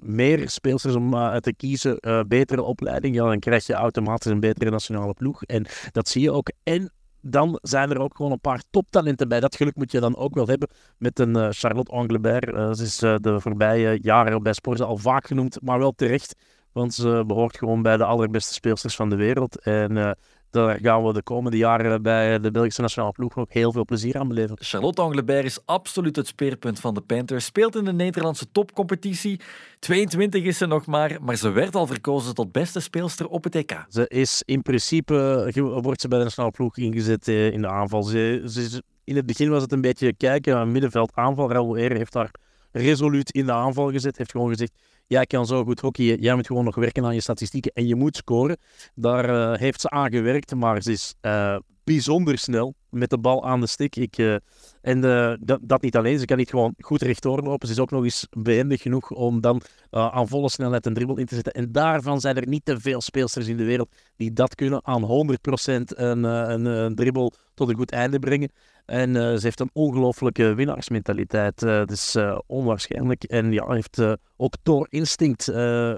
meer 0.00 0.50
speelsters 0.50 0.94
om 0.94 1.16
uit 1.16 1.42
te 1.42 1.54
kiezen, 1.54 1.98
betere 2.28 2.62
opleiding. 2.62 3.14
Ja, 3.14 3.24
dan 3.24 3.38
krijg 3.38 3.66
je 3.66 3.74
automatisch 3.74 4.30
een 4.30 4.40
betere 4.40 4.70
nationale 4.70 5.14
ploeg. 5.14 5.42
En 5.42 5.66
dat 5.92 6.08
zie 6.08 6.22
je 6.22 6.32
ook. 6.32 6.50
En 6.62 6.92
dan 7.22 7.58
zijn 7.62 7.90
er 7.90 8.00
ook 8.00 8.16
gewoon 8.16 8.32
een 8.32 8.40
paar 8.40 8.62
toptalenten 8.70 9.28
bij. 9.28 9.40
Dat 9.40 9.56
geluk 9.56 9.76
moet 9.76 9.92
je 9.92 10.00
dan 10.00 10.16
ook 10.16 10.34
wel 10.34 10.46
hebben 10.46 10.68
met 10.98 11.18
een 11.18 11.36
uh, 11.36 11.48
Charlotte 11.50 11.92
Anglebert. 11.92 12.48
Uh, 12.48 12.72
ze 12.72 12.82
is 12.82 13.02
uh, 13.02 13.16
de 13.20 13.40
voorbije 13.40 13.98
jaren 14.02 14.42
bij 14.42 14.52
Sporza 14.52 14.84
al 14.84 14.96
vaak 14.96 15.26
genoemd, 15.26 15.58
maar 15.62 15.78
wel 15.78 15.92
terecht. 15.92 16.34
Want 16.72 16.94
ze 16.94 17.24
behoort 17.26 17.58
gewoon 17.58 17.82
bij 17.82 17.96
de 17.96 18.04
allerbeste 18.04 18.52
speelsters 18.52 18.96
van 18.96 19.08
de 19.08 19.16
wereld. 19.16 19.60
En 19.60 20.16
daar 20.50 20.78
gaan 20.82 21.04
we 21.04 21.12
de 21.12 21.22
komende 21.22 21.56
jaren 21.56 22.02
bij 22.02 22.40
de 22.40 22.50
Belgische 22.50 22.80
nationale 22.80 23.12
ploeg 23.12 23.34
nog 23.34 23.46
heel 23.48 23.72
veel 23.72 23.84
plezier 23.84 24.18
aan 24.18 24.28
beleven. 24.28 24.56
Charlotte 24.60 25.02
Anglebert 25.02 25.44
is 25.44 25.58
absoluut 25.64 26.16
het 26.16 26.26
speerpunt 26.26 26.80
van 26.80 26.94
de 26.94 27.00
Panthers. 27.00 27.44
Speelt 27.44 27.76
in 27.76 27.84
de 27.84 27.92
Nederlandse 27.92 28.50
topcompetitie. 28.52 29.40
22 29.78 30.44
is 30.44 30.58
ze 30.58 30.66
nog 30.66 30.86
maar, 30.86 31.18
maar 31.20 31.36
ze 31.36 31.50
werd 31.50 31.74
al 31.74 31.86
verkozen 31.86 32.34
tot 32.34 32.52
beste 32.52 32.80
speelster 32.80 33.28
op 33.28 33.44
het 33.44 33.54
EK. 33.54 33.84
Ze 33.88 34.08
is 34.08 34.42
in 34.44 34.62
principe, 34.62 35.50
wordt 35.82 36.00
ze 36.00 36.08
bij 36.08 36.18
de 36.18 36.24
nationale 36.24 36.52
ploeg 36.52 36.76
ingezet 36.76 37.28
eh, 37.28 37.50
in 37.52 37.60
de 37.60 37.68
aanval. 37.68 38.02
Ze, 38.02 38.42
ze, 38.46 38.82
in 39.04 39.16
het 39.16 39.26
begin 39.26 39.50
was 39.50 39.62
het 39.62 39.72
een 39.72 39.80
beetje 39.80 40.14
kijken 40.14 40.72
middenveld 40.72 41.12
aanval. 41.14 41.52
Raoul 41.52 41.78
Eer 41.78 41.96
heeft 41.96 42.12
daar 42.12 42.30
resoluut 42.72 43.30
in 43.30 43.46
de 43.46 43.52
aanval 43.52 43.90
gezet. 43.90 44.16
Heeft 44.16 44.30
gewoon 44.30 44.48
gezegd, 44.48 44.72
jij 45.10 45.26
kan 45.26 45.46
zo 45.46 45.64
goed 45.64 45.80
hockeyen, 45.80 46.20
jij 46.20 46.34
moet 46.34 46.46
gewoon 46.46 46.64
nog 46.64 46.74
werken 46.74 47.04
aan 47.04 47.14
je 47.14 47.20
statistieken 47.20 47.72
en 47.74 47.86
je 47.86 47.94
moet 47.94 48.16
scoren. 48.16 48.56
Daar 48.94 49.30
uh, 49.30 49.58
heeft 49.58 49.80
ze 49.80 49.90
aan 49.90 50.10
gewerkt, 50.10 50.54
maar 50.54 50.82
ze 50.82 50.92
is 50.92 51.14
uh, 51.22 51.56
bijzonder 51.84 52.38
snel 52.38 52.74
met 52.90 53.10
de 53.10 53.18
bal 53.18 53.46
aan 53.46 53.60
de 53.60 53.66
stick. 53.66 53.96
Ik, 53.96 54.18
uh, 54.18 54.36
en 54.80 55.00
dat, 55.40 55.58
dat, 55.62 55.82
niet 55.82 55.96
alleen, 55.96 56.18
ze 56.18 56.24
kan 56.24 56.36
niet 56.36 56.50
gewoon 56.50 56.74
goed 56.78 57.02
rechtdoor 57.02 57.42
lopen. 57.42 57.66
Ze 57.68 57.74
is 57.74 57.80
ook 57.80 57.90
nog 57.90 58.04
eens 58.04 58.26
behendig 58.30 58.82
genoeg 58.82 59.10
om 59.10 59.40
dan 59.40 59.62
aan 59.90 60.28
volle 60.28 60.50
snelheid 60.50 60.86
een 60.86 60.94
dribbel 60.94 61.16
in 61.16 61.26
te 61.26 61.34
zetten. 61.34 61.52
En 61.52 61.72
daarvan 61.72 62.20
zijn 62.20 62.36
er 62.36 62.48
niet 62.48 62.64
te 62.64 62.80
veel 62.80 63.00
speelsters 63.00 63.46
in 63.46 63.56
de 63.56 63.64
wereld 63.64 63.94
die 64.16 64.32
dat 64.32 64.54
kunnen 64.54 64.86
aan 64.86 65.02
100% 65.02 65.06
een, 65.06 66.24
een, 66.24 66.64
een 66.64 66.94
dribbel 66.94 67.32
tot 67.54 67.68
een 67.68 67.76
goed 67.76 67.92
einde 67.92 68.18
brengen. 68.18 68.50
En 68.86 69.08
uh, 69.08 69.14
ze 69.14 69.40
heeft 69.40 69.60
een 69.60 69.70
ongelooflijke 69.72 70.54
winnaarsmentaliteit. 70.54 71.62
Uh, 71.62 71.82
is 71.86 72.16
uh, 72.16 72.38
onwaarschijnlijk. 72.46 73.24
En 73.24 73.52
ja, 73.52 73.72
heeft 73.72 74.02
ook 74.36 74.54
door 74.62 74.86
instinct 74.90 75.48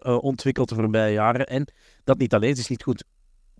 ontwikkeld 0.04 0.68
de 0.68 0.74
voorbije 0.74 1.12
jaren. 1.12 1.46
En 1.46 1.72
dat 2.04 2.18
niet 2.18 2.34
alleen, 2.34 2.54
ze 2.54 2.60
is 2.60 2.68
niet 2.68 2.82
goed 2.82 3.04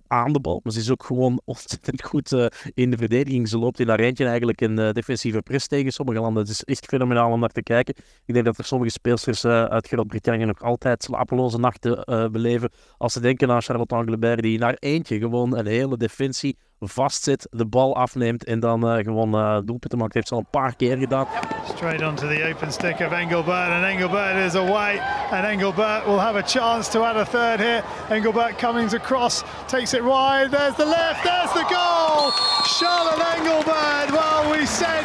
aan 0.06 0.32
de 0.32 0.40
bal, 0.40 0.60
maar 0.62 0.72
ze 0.72 0.78
is 0.78 0.90
ook 0.90 1.04
gewoon 1.04 1.40
ontzettend 1.44 2.02
goed 2.02 2.50
in 2.74 2.90
de 2.90 2.96
verdediging. 2.96 3.48
Ze 3.48 3.58
loopt 3.58 3.80
in 3.80 3.88
haar 3.88 4.00
eentje 4.00 4.26
eigenlijk 4.26 4.60
een 4.60 4.92
defensieve 4.92 5.42
press 5.42 5.66
tegen 5.66 5.92
sommige 5.92 6.20
landen. 6.20 6.42
Het 6.42 6.52
is 6.52 6.62
echt 6.62 6.86
fenomenaal 6.86 7.32
om 7.32 7.40
naar 7.40 7.48
te 7.48 7.62
kijken. 7.62 7.94
Ik 8.24 8.34
denk 8.34 8.44
dat 8.44 8.58
er 8.58 8.64
sommige 8.64 8.90
speelsters 8.90 9.44
uit 9.44 9.88
Groot-Brittannië 9.88 10.44
nog 10.44 10.62
altijd 10.62 11.02
slapeloze 11.02 11.58
nachten 11.58 12.04
beleven 12.32 12.70
als 12.96 13.12
ze 13.12 13.20
denken 13.20 13.50
aan 13.50 13.62
Charlotte 13.62 13.94
Anglebert, 13.94 14.42
die 14.42 14.54
in 14.54 14.62
haar 14.62 14.76
eentje 14.78 15.18
gewoon 15.18 15.56
een 15.56 15.66
hele 15.66 15.96
defensie 15.96 16.56
vastzit, 16.88 17.46
de 17.50 17.66
bal 17.66 17.96
afneemt 17.96 18.44
en 18.44 18.60
dan 18.60 18.88
uh, 18.88 19.04
gewoon 19.04 19.34
uh, 19.34 19.58
doelpunten 19.64 19.98
maakt. 19.98 20.14
Heeft 20.14 20.28
ze 20.28 20.34
al 20.34 20.40
een 20.40 20.46
paar 20.50 20.76
keer 20.76 20.96
gedaan. 20.96 21.26
Straight 21.74 22.02
onto 22.02 22.28
the 22.28 22.48
open 22.54 22.72
stick 22.72 23.00
of 23.00 23.12
Engelbert 23.12 23.70
and 23.70 23.84
Engelbert 23.84 24.36
is 24.36 24.54
away 24.54 25.00
and 25.30 25.44
Engelbert 25.44 26.04
will 26.06 26.18
have 26.18 26.38
a 26.38 26.42
chance 26.42 26.90
to 26.90 27.04
add 27.04 27.16
a 27.16 27.24
third 27.24 27.60
here. 27.60 27.82
Engelbert 28.08 28.58
Cummings 28.58 28.94
across, 28.94 29.42
takes 29.66 29.94
it 29.94 30.02
wide, 30.02 30.50
there's 30.50 30.76
the 30.76 30.84
left, 30.86 31.24
there's 31.24 31.52
the 31.52 31.64
goal! 31.74 32.30
Charlotte 32.78 33.22
Engelbert, 33.36 34.10
well 34.10 34.50
we 34.50 34.66
said 34.66 35.04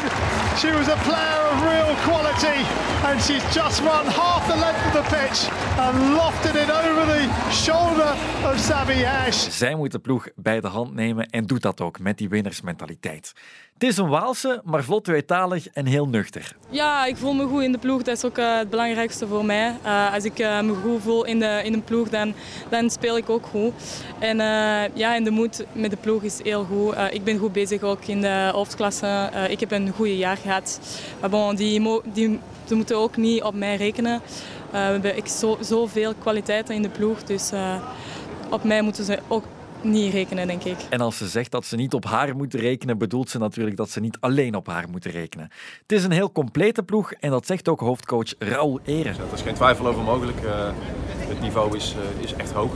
she 0.58 0.72
was 0.72 0.88
a 0.88 0.98
player 0.98 1.42
of 1.52 1.64
real 1.64 1.96
quality 2.08 2.66
and 3.06 3.22
she's 3.22 3.44
just 3.54 3.82
run 3.82 4.06
half 4.06 4.48
the 4.48 4.56
length 4.56 4.86
of 4.88 4.94
the 4.94 5.06
pitch 5.16 5.50
and 5.78 6.16
lofted 6.18 6.56
it 6.56 6.70
over 6.70 7.06
the 7.06 7.52
shoulder 7.52 8.16
of 8.44 8.60
Sabi 8.60 9.04
Ash. 9.06 9.50
Zij 9.50 9.76
moet 9.76 9.92
de 9.92 10.00
ploeg 10.00 10.28
bij 10.36 10.62
de 10.62 10.68
hand 10.68 10.94
nemen 10.94 11.26
en 11.30 11.46
doet 11.46 11.62
dat 11.62 11.67
ook 11.76 12.00
met 12.00 12.18
die 12.18 12.30
winnersmentaliteit. 12.30 13.34
Het 13.78 13.90
is 13.90 13.98
een 13.98 14.08
Waalse, 14.08 14.62
maar 14.64 14.84
vlot 14.84 15.04
tweetalig 15.04 15.68
en 15.68 15.86
heel 15.86 16.08
nuchter. 16.08 16.56
Ja, 16.70 17.06
ik 17.06 17.18
voel 17.18 17.34
me 17.34 17.46
goed 17.48 17.62
in 17.62 17.72
de 17.72 17.78
ploeg. 17.78 18.02
Dat 18.02 18.18
is 18.18 18.26
ook 18.26 18.38
uh, 18.38 18.58
het 18.58 18.70
belangrijkste 18.70 19.28
voor 19.28 19.46
mij. 19.46 19.76
Uh, 19.86 20.14
als 20.14 20.24
ik 20.24 20.40
uh, 20.40 20.62
me 20.62 20.74
goed 20.74 21.02
voel 21.02 21.26
in 21.26 21.40
de, 21.40 21.62
in 21.64 21.74
een 21.74 21.84
ploeg, 21.84 22.10
dan, 22.10 22.34
dan 22.70 22.90
speel 22.90 23.18
ik 23.18 23.30
ook 23.30 23.46
goed. 23.46 23.74
En 24.20 24.38
ja, 24.94 25.16
en 25.16 25.24
de 25.24 25.30
moed 25.30 25.66
met 25.72 25.92
de 25.92 25.98
ploeg 25.98 26.24
is 26.24 26.44
heel 26.44 26.64
goed. 26.64 26.96
ik 27.12 27.24
ben 27.24 27.38
goed 27.38 27.54
bezig 27.54 27.82
ook 27.82 28.06
in 28.06 28.22
de 28.22 28.50
hoofdklasse. 28.54 29.30
ik 29.50 29.60
heb 29.60 29.72
een 29.72 29.90
goede 29.90 30.18
jaar 30.18 30.38
gehad. 30.38 30.80
Maar 31.20 31.30
bon, 31.30 31.56
die, 31.56 32.02
die, 32.14 32.40
moeten 32.70 32.98
ook 32.98 33.18
niet 33.18 33.44
op 33.44 33.54
mij 33.54 33.76
rekenen. 33.76 34.22
we 34.72 34.78
hebben 34.78 35.18
ik 35.18 35.28
zo, 35.28 35.58
zoveel 35.62 36.14
kwaliteiten 36.14 36.76
in 36.76 36.82
de 36.82 36.90
ploeg, 36.90 37.24
dus 37.24 37.52
op 38.50 38.64
mij 38.64 38.82
moeten 38.82 39.06
ze 39.06 39.20
ook 39.28 39.44
niet 39.82 40.14
rekenen, 40.14 40.48
denk 40.48 40.64
ik. 40.64 40.78
En 40.90 41.02
als 41.02 41.18
ze 41.18 41.28
zegt 41.28 41.52
dat 41.52 41.66
ze 41.66 41.76
niet 41.76 41.94
op 41.94 42.06
haar 42.06 42.36
moeten 42.36 42.60
rekenen, 42.60 42.98
bedoelt 42.98 43.30
ze 43.30 43.38
natuurlijk 43.38 43.78
dat 43.78 43.90
ze 43.90 44.00
niet 44.00 44.18
alleen 44.20 44.56
op 44.56 44.68
haar 44.68 44.90
moeten 44.90 45.12
rekenen. 45.12 45.50
Het 45.82 45.92
is 45.92 46.04
een 46.04 46.12
heel 46.12 46.32
complete 46.32 46.84
ploeg 46.84 47.12
en 47.12 47.30
dat 47.30 47.46
zegt 47.46 47.68
ook 47.68 47.80
hoofdcoach 47.80 48.34
Raoul 48.40 48.80
Eren. 48.84 49.14
Er 49.14 49.34
is 49.34 49.42
geen 49.42 49.54
twijfel 49.54 49.88
over 49.88 50.04
mogelijk. 50.04 50.42
Uh, 50.44 50.70
het 51.18 51.42
niveau 51.42 51.76
is, 51.76 51.96
uh, 51.96 52.24
is 52.24 52.34
echt 52.34 52.52
hoog. 52.52 52.72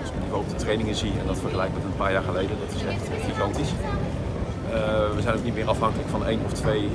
Als 0.00 0.08
ik 0.08 0.14
het 0.14 0.22
niveau 0.22 0.42
op 0.42 0.48
de 0.48 0.56
trainingen 0.56 0.94
zie 0.94 1.12
en 1.20 1.26
dat 1.26 1.38
vergelijk 1.38 1.72
met 1.74 1.84
een 1.84 1.96
paar 1.96 2.12
jaar 2.12 2.22
geleden, 2.22 2.56
dat 2.66 2.76
is 2.76 2.84
echt, 2.84 3.10
echt 3.14 3.24
gigantisch. 3.24 3.70
Uh, 3.70 4.74
we 5.14 5.20
zijn 5.20 5.36
ook 5.36 5.44
niet 5.44 5.54
meer 5.54 5.68
afhankelijk 5.68 6.08
van 6.08 6.26
één 6.26 6.40
of 6.44 6.52
twee 6.52 6.88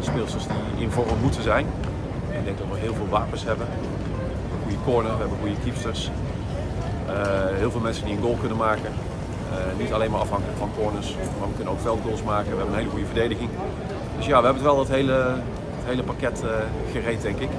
speelsters 0.00 0.44
die 0.46 0.84
in 0.84 0.90
vorm 0.90 1.18
moeten 1.20 1.42
zijn. 1.42 1.66
Ik 2.38 2.44
denk 2.44 2.58
dat 2.58 2.66
we 2.70 2.78
heel 2.78 2.94
veel 2.94 3.08
wapens 3.08 3.44
hebben. 3.44 3.66
We 3.66 3.72
hebben 3.72 3.90
een 4.52 4.62
goede 4.62 4.84
corner, 4.84 5.12
we 5.12 5.18
hebben 5.18 5.38
goede 5.38 5.60
keepsters. 5.64 6.10
Uh, 7.14 7.56
heel 7.58 7.70
veel 7.70 7.80
mensen 7.80 8.04
die 8.04 8.14
een 8.14 8.22
goal 8.22 8.36
kunnen 8.36 8.56
maken. 8.56 8.92
Uh, 9.50 9.78
niet 9.78 9.92
alleen 9.92 10.10
maar 10.10 10.20
afhankelijk 10.20 10.58
van 10.58 10.70
corners, 10.76 11.14
maar 11.38 11.48
we 11.48 11.54
kunnen 11.54 11.72
ook 11.72 11.80
veldgoals 11.80 12.22
maken. 12.22 12.50
We 12.50 12.56
hebben 12.56 12.74
een 12.74 12.78
hele 12.78 12.90
goede 12.90 13.06
verdediging. 13.06 13.50
Dus 14.16 14.26
ja, 14.26 14.38
we 14.38 14.44
hebben 14.44 14.62
het 14.62 14.72
wel 14.72 14.78
het 14.78 14.88
hele, 14.88 15.12
het 15.12 15.84
hele 15.84 16.02
pakket 16.02 16.42
uh, 16.44 16.50
gereed, 16.92 17.22
denk 17.22 17.38
ik. 17.38 17.50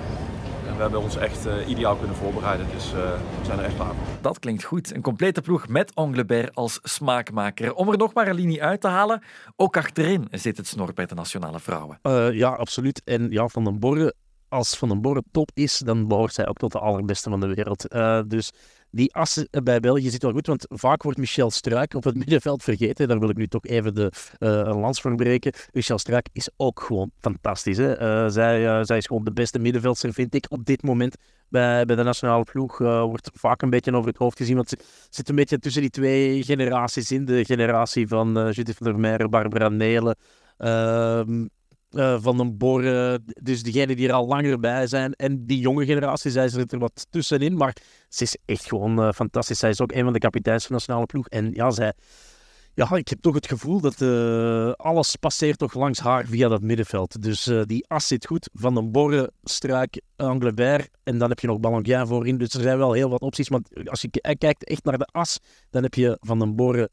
En 0.68 0.76
we 0.76 0.82
hebben 0.82 1.02
ons 1.02 1.18
echt 1.18 1.48
ideaal 1.68 1.96
kunnen 1.96 2.16
voorbereiden, 2.16 2.68
dus 2.74 2.92
we 2.92 3.18
zijn 3.42 3.60
er 3.60 3.66
echt 3.66 3.76
klaar 3.76 3.88
voor. 3.88 4.06
Dat 4.22 4.40
klinkt 4.40 4.64
goed. 4.64 4.96
Een 4.96 5.02
complete 5.02 5.42
ploeg 5.42 5.68
met 5.68 5.96
Anglebert 5.96 6.56
als 6.56 6.80
smaakmaker. 6.84 7.74
Om 7.74 7.90
er 7.90 7.98
nog 7.98 8.14
maar 8.14 8.28
een 8.28 8.36
linie 8.36 8.64
uit 8.64 8.82
te 8.82 8.88
halen, 8.88 9.24
ook 9.56 9.78
achterin 9.78 10.28
zit 10.32 10.58
het 10.58 10.68
snor 10.68 10.94
bij 10.94 11.06
de 11.06 11.16
nationale 11.16 11.60
vrouwen. 11.60 12.00
ja, 12.34 12.50
absoluut. 12.50 13.02
En 13.06 13.32
ja, 13.32 13.48
Van 13.48 13.64
den 13.64 13.80
Borre 13.80 14.14
als 14.56 14.78
Van 14.78 14.90
den 14.90 15.02
Borre 15.02 15.24
top 15.32 15.52
is, 15.54 15.78
dan 15.78 16.08
behoort 16.08 16.34
zij 16.34 16.48
ook 16.48 16.58
tot 16.58 16.72
de 16.72 16.80
allerbeste 16.80 17.30
van 17.30 17.40
de 17.40 17.48
wereld. 17.48 17.94
Uh, 17.94 18.22
dus 18.28 18.52
die 18.92 19.14
as 19.14 19.46
bij 19.64 19.80
België 19.80 20.10
zit 20.10 20.22
wel 20.22 20.32
goed, 20.32 20.48
want 20.48 20.66
vaak 20.70 21.04
wordt 21.04 21.18
Michel 21.18 21.52
Struik 21.52 21.94
op 21.94 22.04
het 22.04 22.16
middenveld 22.22 22.64
vergeten. 22.64 23.08
Daar 23.08 23.20
wil 23.20 23.30
ik 23.30 23.38
nu 23.38 23.48
toch 23.48 23.66
even 23.66 23.96
de 23.96 24.12
uh, 24.40 24.50
lans 24.82 25.02
voor 25.02 25.16
breken. 25.16 25.54
Michel 25.72 25.98
Struik 25.98 26.30
is 26.34 26.50
ook 26.58 26.80
gewoon 26.80 27.12
fantastisch. 27.20 27.78
Hè? 27.78 28.02
Uh, 28.02 28.30
zij, 28.30 28.64
uh, 28.64 28.84
zij 28.84 28.98
is 28.98 29.06
gewoon 29.06 29.24
de 29.24 29.32
beste 29.32 29.60
middenveldster, 29.60 30.14
vind 30.14 30.36
ik, 30.36 30.46
op 30.50 30.66
dit 30.66 30.84
moment 30.84 31.16
bij, 31.50 31.86
de 31.86 31.96
nationale 31.96 32.44
ploeg. 32.44 32.78
wordt 32.78 33.30
vaak 33.34 33.62
een 33.62 33.70
beetje 33.70 33.96
over 33.96 34.10
het 34.10 34.18
hoofd 34.18 34.38
gezien, 34.38 34.56
want 34.56 34.70
ze 34.70 34.78
zit 35.10 35.30
een 35.30 35.36
beetje 35.36 35.60
tussen 35.60 35.82
die 35.82 35.92
twee 35.92 36.44
generaties 36.44 37.12
in. 37.12 37.26
De 37.26 37.46
generatie 37.46 38.08
van 38.08 38.52
Judith 38.52 38.78
van 38.78 39.02
der 39.02 39.30
Barbara 39.30 39.70
Nelen. 39.70 40.16
Ehm, 40.58 41.46
uh, 41.92 42.18
van 42.20 42.38
den 42.38 42.58
Borre, 42.58 43.20
dus 43.26 43.64
diegenen 43.64 43.96
die 43.96 44.08
er 44.08 44.14
al 44.14 44.28
langer 44.28 44.60
bij 44.60 44.88
zijn. 44.88 45.14
En 45.14 45.46
die 45.46 45.60
jonge 45.60 45.86
generatie, 45.86 46.32
zij 46.32 46.48
zit 46.48 46.72
er 46.72 46.80
wat 46.80 47.08
tussenin. 47.10 47.58
Maar 47.58 47.76
ze 48.10 48.24
is 48.24 48.38
echt 48.46 48.68
gewoon 48.68 49.00
uh, 49.00 49.12
fantastisch. 49.12 49.60
Zij 49.60 49.70
is 49.70 49.82
ook 49.82 49.92
een 49.92 50.04
van 50.04 50.14
de 50.14 50.20
kapiteins 50.20 50.62
van 50.66 50.68
de 50.68 50.74
nationale 50.74 51.06
ploeg. 51.06 51.28
En 51.28 51.52
ja, 51.54 51.72
zij, 51.72 51.94
ja, 52.74 52.96
ik 52.96 53.08
heb 53.08 53.22
toch 53.22 53.36
het 53.36 53.48
gevoel 53.48 53.82
dat 53.82 54.02
uh, 54.02 54.72
alles 54.72 55.16
passeert 55.16 55.58
toch 55.58 55.74
langs 55.74 56.00
haar 56.00 56.26
via 56.26 56.48
dat 56.48 56.62
middenveld. 56.62 57.22
Dus 57.22 57.52
die 57.66 57.86
as 57.88 58.08
zit 58.08 58.26
goed. 58.26 58.50
Van 58.54 58.74
den 58.76 58.92
Borre, 58.92 59.32
Struik, 59.44 60.02
Anglebert. 60.16 60.90
En 61.04 61.18
dan 61.18 61.30
heb 61.30 61.40
je 61.40 61.48
nog 61.48 61.60
Ballonguin 61.60 62.08
voorin. 62.08 62.38
Dus 62.38 62.54
er 62.54 62.62
zijn 62.62 62.78
wel 62.78 62.94
heel 62.94 63.10
wat 63.10 63.22
opties. 63.22 63.50
Maar 63.50 63.62
als 63.86 64.02
je 64.02 64.10
kijkt 64.38 64.64
echt 64.64 64.84
naar 64.84 64.98
de 64.98 65.08
as, 65.12 65.40
dan 65.70 65.84
heb 65.84 65.94
je 65.94 66.18
Van 66.22 66.40
den 66.40 66.56
Borre, 66.56 66.90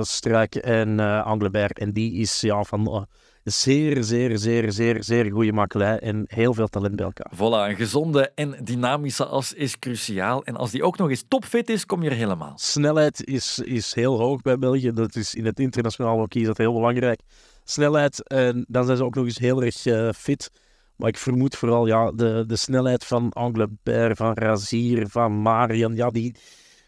Struik 0.00 0.54
en 0.54 1.00
Anglebert. 1.24 1.78
En 1.78 1.92
die 1.92 2.12
is 2.12 2.40
ja, 2.40 2.64
van 2.64 3.08
zeer, 3.44 4.04
zeer, 4.04 4.38
zeer, 4.38 4.72
zeer, 4.72 5.04
zeer 5.04 5.30
goede 5.30 5.52
makelij 5.52 5.98
en 5.98 6.24
heel 6.26 6.54
veel 6.54 6.68
talent 6.68 6.96
bij 6.96 7.04
elkaar. 7.04 7.32
Voilà, 7.34 7.70
een 7.70 7.76
gezonde 7.76 8.32
en 8.34 8.56
dynamische 8.64 9.24
as 9.24 9.52
is 9.52 9.78
cruciaal. 9.78 10.44
En 10.44 10.56
als 10.56 10.70
die 10.70 10.82
ook 10.82 10.98
nog 10.98 11.10
eens 11.10 11.24
topfit 11.28 11.70
is, 11.70 11.86
kom 11.86 12.02
je 12.02 12.10
er 12.10 12.16
helemaal. 12.16 12.52
Snelheid 12.56 13.24
is, 13.24 13.58
is 13.58 13.94
heel 13.94 14.18
hoog 14.18 14.42
bij 14.42 14.58
België. 14.58 14.92
Dat 14.92 15.16
is 15.16 15.34
in 15.34 15.44
het 15.44 15.60
internationaal 15.60 16.18
hockey 16.18 16.40
is 16.40 16.46
dat 16.46 16.58
heel 16.58 16.72
belangrijk. 16.72 17.20
Snelheid, 17.64 18.28
en 18.28 18.64
dan 18.68 18.84
zijn 18.84 18.96
ze 18.96 19.04
ook 19.04 19.14
nog 19.14 19.24
eens 19.24 19.38
heel 19.38 19.62
erg 19.62 19.86
uh, 19.86 20.08
fit. 20.12 20.50
Maar 20.96 21.08
ik 21.08 21.16
vermoed 21.16 21.56
vooral 21.56 21.86
ja, 21.86 22.12
de, 22.12 22.44
de 22.46 22.56
snelheid 22.56 23.04
van 23.04 23.32
Anglebert, 23.32 24.16
van 24.16 24.34
Razier, 24.34 25.08
van 25.08 25.42
Marian. 25.42 25.94
Ja, 25.94 26.10
die, 26.10 26.34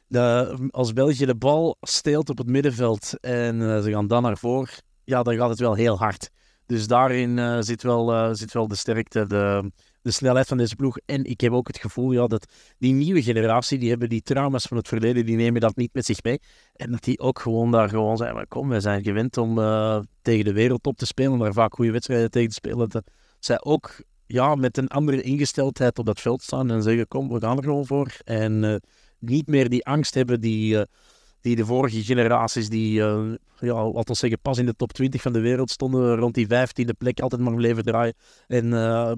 de, 0.07 0.57
als 0.71 0.93
België 0.93 1.27
de 1.27 1.35
bal 1.35 1.77
steelt 1.81 2.31
op 2.31 2.39
het 2.39 2.47
middenveld 2.47 3.21
en 3.21 3.61
uh, 3.61 3.81
ze 3.81 3.91
gaan 3.91 4.07
dan 4.07 4.23
naar 4.23 4.37
voren, 4.39 4.69
ja, 5.05 5.23
dan 5.23 5.37
gaat 5.37 5.49
het 5.49 5.59
wel 5.59 5.75
heel 5.75 5.99
hard. 5.99 6.31
Dus 6.67 6.87
daarin 6.87 7.37
uh, 7.37 7.57
zit, 7.61 7.83
wel, 7.83 8.13
uh, 8.13 8.29
zit 8.33 8.53
wel 8.53 8.69
de 8.69 8.75
sterkte, 8.75 9.27
de, 9.27 9.71
de 10.03 10.11
snelheid 10.11 10.49
van 10.49 10.57
deze 10.57 10.77
ploeg. 10.77 10.99
En 11.07 11.25
ik 11.25 11.41
heb 11.41 11.53
ook 11.53 11.67
het 11.67 11.79
gevoel 11.79 12.13
ja, 12.13 12.27
dat 12.27 12.53
die 12.79 12.93
nieuwe 12.93 13.23
generatie, 13.23 13.79
die 13.79 13.91
hebben 13.91 14.09
die 14.09 14.23
trauma's 14.23 14.67
van 14.67 14.77
het 14.77 14.89
verleden, 14.89 15.27
die 15.27 15.37
nemen 15.37 15.61
dat 15.61 15.77
niet 15.77 15.93
met 15.93 16.05
zich 16.05 16.23
mee. 16.23 16.41
En 16.75 16.91
dat 16.91 17.03
die 17.03 17.19
ook 17.19 17.39
gewoon 17.39 17.71
daar 17.71 17.89
gewoon 17.89 18.17
zijn, 18.17 18.35
maar 18.35 18.47
kom, 18.47 18.69
wij 18.69 18.81
zijn 18.81 19.03
gewend 19.03 19.37
om 19.37 19.59
uh, 19.59 20.01
tegen 20.23 20.45
de 20.45 20.53
wereldtop 20.53 20.97
te 20.97 21.07
spelen, 21.07 21.39
daar 21.39 21.53
vaak 21.53 21.75
goede 21.75 21.93
wedstrijden 21.93 22.31
tegen 22.31 22.49
te 22.49 22.55
spelen. 22.55 22.89
Dat 22.89 23.05
zij 23.39 23.61
ook 23.63 24.03
ja, 24.27 24.55
met 24.55 24.79
een 24.79 24.89
andere 24.89 25.23
ingesteldheid 25.23 25.99
op 25.99 26.07
dat 26.07 26.21
veld 26.21 26.43
staan 26.43 26.71
en 26.71 26.83
zeggen, 26.83 27.09
kom, 27.09 27.29
we 27.29 27.41
gaan 27.41 27.57
er 27.57 27.65
gewoon 27.65 27.87
voor. 27.87 28.17
En 28.25 28.83
niet 29.19 29.47
meer 29.47 29.69
die 29.69 29.87
angst 29.87 30.15
hebben 30.15 30.41
die 30.41 30.87
die 31.43 31.57
de 31.57 31.65
vorige 31.65 32.05
generaties, 32.05 32.69
die, 32.69 33.01
uh, 33.01 33.35
ja, 33.61 33.91
laten 33.91 34.17
zeggen, 34.17 34.41
pas 34.43 34.59
in 34.59 34.67
de 34.67 34.77
top 34.77 34.93
20 34.93 35.23
van 35.23 35.33
de 35.33 35.41
wereld 35.41 35.71
stonden, 35.71 36.17
rond 36.17 36.35
die 36.35 36.47
15e 36.47 36.97
plek 36.99 37.21
altijd 37.21 37.41
maar 37.41 37.55
bleven 37.55 37.85
draaien. 37.85 38.15
En, 38.47 38.67
uh, 38.67 39.13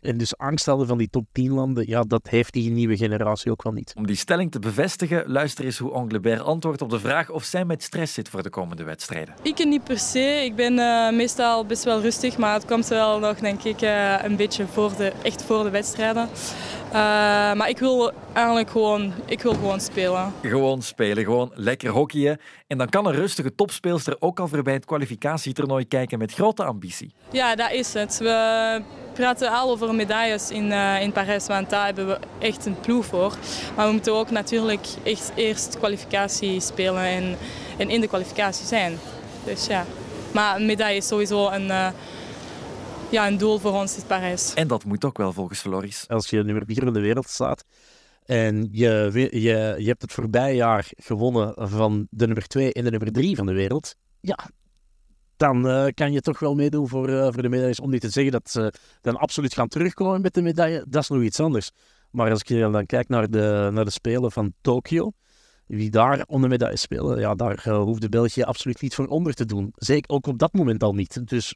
en 0.00 0.18
dus 0.18 0.36
angst 0.36 0.66
hadden 0.66 0.86
van 0.86 0.98
die 0.98 1.10
top 1.10 1.26
10 1.32 1.52
landen, 1.52 1.88
ja, 1.88 2.02
dat 2.02 2.28
heeft 2.28 2.52
die 2.52 2.70
nieuwe 2.70 2.96
generatie 2.96 3.50
ook 3.50 3.62
wel 3.62 3.72
niet. 3.72 3.92
Om 3.96 4.06
die 4.06 4.16
stelling 4.16 4.50
te 4.50 4.58
bevestigen, 4.58 5.24
luister 5.26 5.64
eens 5.64 5.78
hoe 5.78 5.92
Anglebert 5.92 6.40
antwoordt 6.40 6.82
op 6.82 6.90
de 6.90 7.00
vraag 7.00 7.30
of 7.30 7.44
zij 7.44 7.64
met 7.64 7.82
stress 7.82 8.14
zit 8.14 8.28
voor 8.28 8.42
de 8.42 8.50
komende 8.50 8.84
wedstrijden. 8.84 9.34
Ik 9.42 9.64
niet 9.64 9.84
per 9.84 9.98
se. 9.98 10.44
Ik 10.44 10.54
ben 10.54 10.78
uh, 10.78 11.10
meestal 11.10 11.66
best 11.66 11.84
wel 11.84 12.00
rustig, 12.00 12.38
maar 12.38 12.54
het 12.54 12.64
komt 12.64 12.88
wel 12.88 13.18
nog, 13.18 13.38
denk 13.38 13.62
ik, 13.62 13.80
een 14.22 14.36
beetje 14.36 14.66
voor 14.66 14.96
de, 14.96 15.12
echt 15.22 15.42
voor 15.42 15.62
de 15.62 15.70
wedstrijden. 15.70 16.28
Uh, 16.90 16.92
maar 17.52 17.68
ik 17.68 17.78
wil 17.78 18.12
eigenlijk 18.32 18.70
gewoon, 18.70 19.12
ik 19.26 19.42
wil 19.42 19.52
gewoon 19.52 19.80
spelen. 19.80 20.32
Gewoon 20.42 20.82
spelen, 20.82 21.24
gewoon 21.24 21.50
lekker 21.54 21.90
hockeyen. 21.90 22.40
En 22.66 22.78
dan 22.78 22.88
kan 22.88 23.06
een 23.06 23.14
rustige 23.14 23.54
topspeelster 23.54 24.16
ook 24.18 24.40
al 24.40 24.48
voorbij 24.48 24.74
het 24.74 24.84
kwalificatietoernooi 24.84 25.88
kijken 25.88 26.18
met 26.18 26.32
grote 26.32 26.64
ambitie. 26.64 27.12
Ja, 27.32 27.54
dat 27.54 27.70
is 27.70 27.94
het. 27.94 28.18
We 28.18 28.82
praten 29.20 29.52
al 29.52 29.70
over 29.70 29.94
medailles 29.94 30.50
in, 30.50 30.66
uh, 30.66 31.02
in 31.02 31.12
Parijs, 31.12 31.46
want 31.46 31.70
daar 31.70 31.84
hebben 31.84 32.06
we 32.06 32.18
echt 32.38 32.66
een 32.66 32.80
ploeg 32.80 33.04
voor. 33.04 33.36
Maar 33.76 33.86
we 33.86 33.92
moeten 33.92 34.14
ook 34.14 34.30
natuurlijk 34.30 34.86
echt 35.02 35.32
eerst 35.34 35.78
kwalificatie 35.78 36.60
spelen 36.60 37.02
en, 37.02 37.36
en 37.78 37.90
in 37.90 38.00
de 38.00 38.06
kwalificatie 38.06 38.66
zijn. 38.66 38.98
Dus 39.44 39.66
ja. 39.66 39.84
Maar 40.32 40.56
een 40.56 40.66
medaille 40.66 40.96
is 40.96 41.06
sowieso 41.06 41.50
een... 41.50 41.66
Uh, 41.66 41.88
ja, 43.10 43.26
een 43.26 43.38
doel 43.38 43.58
voor 43.58 43.72
ons 43.72 43.96
is 43.96 44.02
Parijs. 44.02 44.54
En 44.54 44.68
dat 44.68 44.84
moet 44.84 45.04
ook 45.04 45.18
wel 45.18 45.32
volgens 45.32 45.60
Floris. 45.60 46.04
Als 46.08 46.30
je 46.30 46.42
nummer 46.42 46.62
4 46.66 46.86
in 46.86 46.92
de 46.92 47.00
wereld 47.00 47.28
staat 47.28 47.64
en 48.24 48.68
je, 48.72 49.10
je, 49.30 49.74
je 49.78 49.88
hebt 49.88 50.02
het 50.02 50.12
voorbije 50.12 50.54
jaar 50.54 50.88
gewonnen 50.96 51.54
van 51.56 52.06
de 52.10 52.26
nummer 52.26 52.46
2 52.46 52.72
en 52.72 52.84
de 52.84 52.90
nummer 52.90 53.12
3 53.12 53.36
van 53.36 53.46
de 53.46 53.52
wereld, 53.52 53.94
ja, 54.20 54.50
dan 55.40 55.66
uh, 55.66 55.86
kan 55.94 56.12
je 56.12 56.20
toch 56.20 56.38
wel 56.38 56.54
meedoen 56.54 56.88
voor, 56.88 57.08
uh, 57.08 57.28
voor 57.32 57.42
de 57.42 57.48
medailles. 57.48 57.80
Om 57.80 57.90
niet 57.90 58.00
te 58.00 58.08
zeggen 58.08 58.32
dat 58.32 58.50
ze 58.50 58.72
dan 59.00 59.16
absoluut 59.16 59.54
gaan 59.54 59.68
terugkomen 59.68 60.20
met 60.20 60.34
de 60.34 60.42
medaille, 60.42 60.84
dat 60.88 61.02
is 61.02 61.08
nog 61.08 61.22
iets 61.22 61.40
anders. 61.40 61.70
Maar 62.10 62.30
als 62.30 62.42
ik 62.42 62.58
dan 62.58 62.86
kijk 62.86 63.08
naar 63.08 63.30
de, 63.30 63.70
naar 63.72 63.84
de 63.84 63.90
Spelen 63.90 64.32
van 64.32 64.52
Tokio, 64.60 65.12
wie 65.66 65.90
daar 65.90 66.24
onder 66.26 66.50
medailles 66.50 66.80
spelen, 66.80 67.18
ja, 67.18 67.34
daar 67.34 67.64
uh, 67.68 67.82
hoefde 67.82 68.08
België 68.08 68.42
absoluut 68.42 68.80
niet 68.80 68.94
voor 68.94 69.06
onder 69.06 69.34
te 69.34 69.44
doen. 69.44 69.72
Zeker 69.74 70.10
ook 70.10 70.26
op 70.26 70.38
dat 70.38 70.52
moment 70.52 70.82
al 70.82 70.94
niet. 70.94 71.28
Dus 71.28 71.54